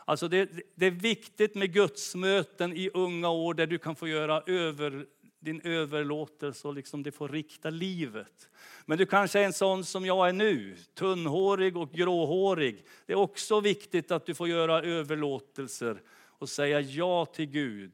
Alltså 0.05 0.29
det, 0.29 0.51
det, 0.75 0.87
är 0.87 0.91
viktigt 0.91 1.55
med 1.55 1.73
gudsmöten 1.73 2.73
i 2.73 2.91
unga 2.95 3.29
år 3.29 3.55
där 3.55 3.67
du 3.67 3.79
kan 3.79 3.97
få 3.97 4.09
göra 4.09 4.43
över, 4.47 5.07
din 5.41 5.61
överlåtelse 5.65 6.69
och 6.69 6.75
liksom 6.75 7.03
det 7.03 7.13
får 7.13 7.29
rikta 7.29 7.71
livet. 7.71 8.49
Men 8.85 8.99
du 8.99 9.07
kanske 9.07 9.41
är 9.41 9.45
en 9.45 9.53
sån 9.53 9.85
som 9.85 10.07
jag 10.07 10.29
är 10.29 10.33
nu, 10.33 10.77
tunnhårig 10.95 11.77
och 11.77 11.93
gråhårig. 11.93 12.85
Det 13.07 13.13
är 13.13 13.17
också 13.17 13.61
viktigt 13.61 14.11
att 14.11 14.27
du 14.27 14.35
får 14.35 14.49
göra 14.49 14.83
överlåtelser 14.83 16.03
och 16.39 16.49
säga 16.49 16.81
ja 16.81 17.27
till 17.27 17.47
Gud 17.47 17.93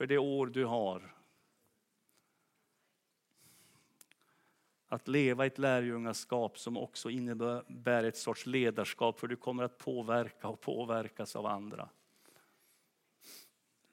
för 0.00 0.06
det 0.06 0.18
år 0.18 0.46
du 0.46 0.64
har. 0.64 1.14
Att 4.88 5.08
leva 5.08 5.46
ett 5.46 5.58
lärjungaskap 5.58 6.58
som 6.58 6.76
också 6.76 7.10
innebär 7.10 8.04
ett 8.04 8.16
sorts 8.16 8.46
ledarskap 8.46 9.20
för 9.20 9.26
du 9.26 9.36
kommer 9.36 9.62
att 9.62 9.78
påverka 9.78 10.48
och 10.48 10.60
påverkas 10.60 11.36
av 11.36 11.46
andra. 11.46 11.88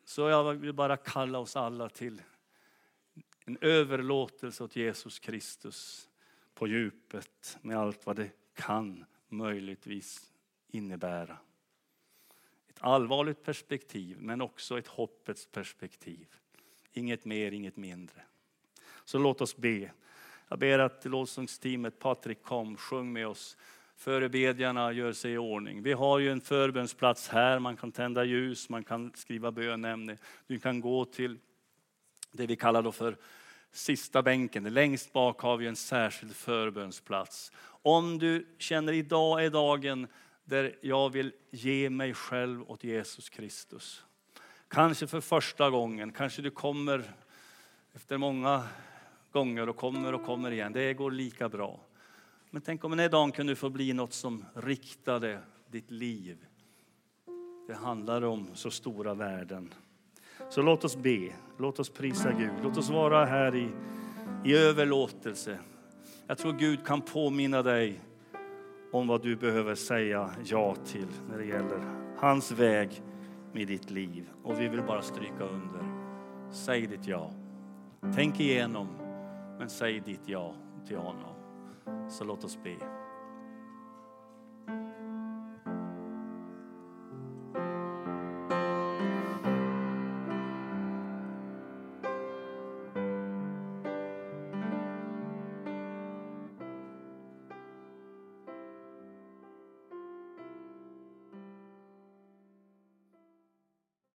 Så 0.05 0.29
jag 0.29 0.53
vill 0.53 0.73
bara 0.73 0.97
kalla 0.97 1.39
oss 1.39 1.55
alla 1.55 1.89
till 1.89 2.21
en 3.45 3.57
överlåtelse 3.61 4.63
åt 4.63 4.75
Jesus 4.75 5.19
Kristus 5.19 6.09
på 6.53 6.67
djupet 6.67 7.57
med 7.61 7.77
allt 7.77 8.05
vad 8.05 8.15
det 8.15 8.31
kan 8.53 9.05
möjligtvis 9.29 10.33
innebära. 10.67 11.37
Ett 12.77 12.83
allvarligt 12.83 13.43
perspektiv 13.43 14.17
men 14.19 14.41
också 14.41 14.79
ett 14.79 14.87
hoppets 14.87 15.45
perspektiv. 15.45 16.27
Inget 16.93 17.25
mer, 17.25 17.51
inget 17.51 17.77
mindre. 17.77 18.21
Så 19.05 19.17
låt 19.17 19.41
oss 19.41 19.57
be. 19.57 19.91
Jag 20.47 20.59
ber 20.59 20.79
att 20.79 21.05
lovsångsteamet 21.05 21.99
Patrik 21.99 22.43
kom, 22.43 22.77
sjung 22.77 23.13
med 23.13 23.27
oss. 23.27 23.57
Förebedjarna 23.95 24.91
gör 24.91 25.13
sig 25.13 25.33
i 25.33 25.37
ordning. 25.37 25.83
Vi 25.83 25.93
har 25.93 26.19
ju 26.19 26.31
en 26.31 26.41
förbönsplats 26.41 27.27
här, 27.27 27.59
man 27.59 27.77
kan 27.77 27.91
tända 27.91 28.23
ljus, 28.23 28.69
man 28.69 28.83
kan 28.83 29.11
skriva 29.15 29.51
bönämne. 29.51 30.17
Du 30.47 30.59
kan 30.59 30.81
gå 30.81 31.05
till 31.05 31.39
det 32.31 32.45
vi 32.45 32.55
kallar 32.55 32.81
då 32.81 32.91
för 32.91 33.17
sista 33.71 34.21
bänken. 34.21 34.63
Längst 34.63 35.13
bak 35.13 35.41
har 35.41 35.57
vi 35.57 35.67
en 35.67 35.75
särskild 35.75 36.35
förbönsplats. 36.35 37.51
Om 37.81 38.19
du 38.19 38.55
känner 38.57 38.93
idag 38.93 39.45
är 39.45 39.49
dagen 39.49 40.07
där 40.47 40.75
jag 40.81 41.09
vill 41.09 41.33
ge 41.51 41.89
mig 41.89 42.13
själv 42.13 42.71
åt 42.71 42.83
Jesus 42.83 43.29
Kristus. 43.29 44.03
Kanske 44.67 45.07
för 45.07 45.21
första 45.21 45.69
gången, 45.69 46.11
kanske 46.11 46.41
du 46.41 46.51
kommer 46.51 47.13
efter 47.93 48.17
många 48.17 48.63
gånger 49.31 49.69
och 49.69 49.75
kommer 49.75 50.13
och 50.13 50.25
kommer 50.25 50.51
igen. 50.51 50.73
Det 50.73 50.93
går 50.93 51.11
lika 51.11 51.49
bra. 51.49 51.79
Men 52.49 52.61
tänk 52.61 52.83
om 52.83 52.91
den 52.91 52.99
här 52.99 53.09
dagen 53.09 53.31
kunde 53.31 53.55
få 53.55 53.69
bli 53.69 53.93
något 53.93 54.13
som 54.13 54.45
riktade 54.53 55.39
ditt 55.71 55.91
liv. 55.91 56.37
Det 57.67 57.75
handlar 57.75 58.21
om 58.21 58.49
så 58.53 58.71
stora 58.71 59.13
värden. 59.13 59.73
Så 60.49 60.61
låt 60.61 60.83
oss 60.83 60.97
be, 60.97 61.33
låt 61.57 61.79
oss 61.79 61.89
prisa 61.89 62.31
Gud, 62.31 62.51
låt 62.63 62.77
oss 62.77 62.89
vara 62.89 63.25
här 63.25 63.55
i, 63.55 63.69
i 64.45 64.55
överlåtelse. 64.55 65.59
Jag 66.27 66.37
tror 66.37 66.53
Gud 66.53 66.85
kan 66.85 67.01
påminna 67.01 67.63
dig 67.63 68.01
om 68.91 69.07
vad 69.07 69.21
du 69.21 69.35
behöver 69.35 69.75
säga 69.75 70.29
ja 70.43 70.75
till 70.75 71.07
när 71.29 71.37
det 71.37 71.45
gäller 71.45 71.79
hans 72.17 72.51
väg 72.51 73.01
med 73.53 73.67
ditt 73.67 73.91
liv. 73.91 74.29
Och 74.43 74.61
vi 74.61 74.67
vill 74.67 74.83
bara 74.83 75.01
stryka 75.01 75.43
under. 75.43 75.83
Säg 76.51 76.87
ditt 76.87 77.07
ja. 77.07 77.31
Tänk 78.15 78.39
igenom, 78.39 78.87
men 79.59 79.69
säg 79.69 79.99
ditt 79.99 80.21
ja 80.25 80.53
till 80.87 80.97
honom. 80.97 81.33
Så 82.09 82.23
låt 82.23 82.43
oss 82.43 82.57
be. 82.63 82.96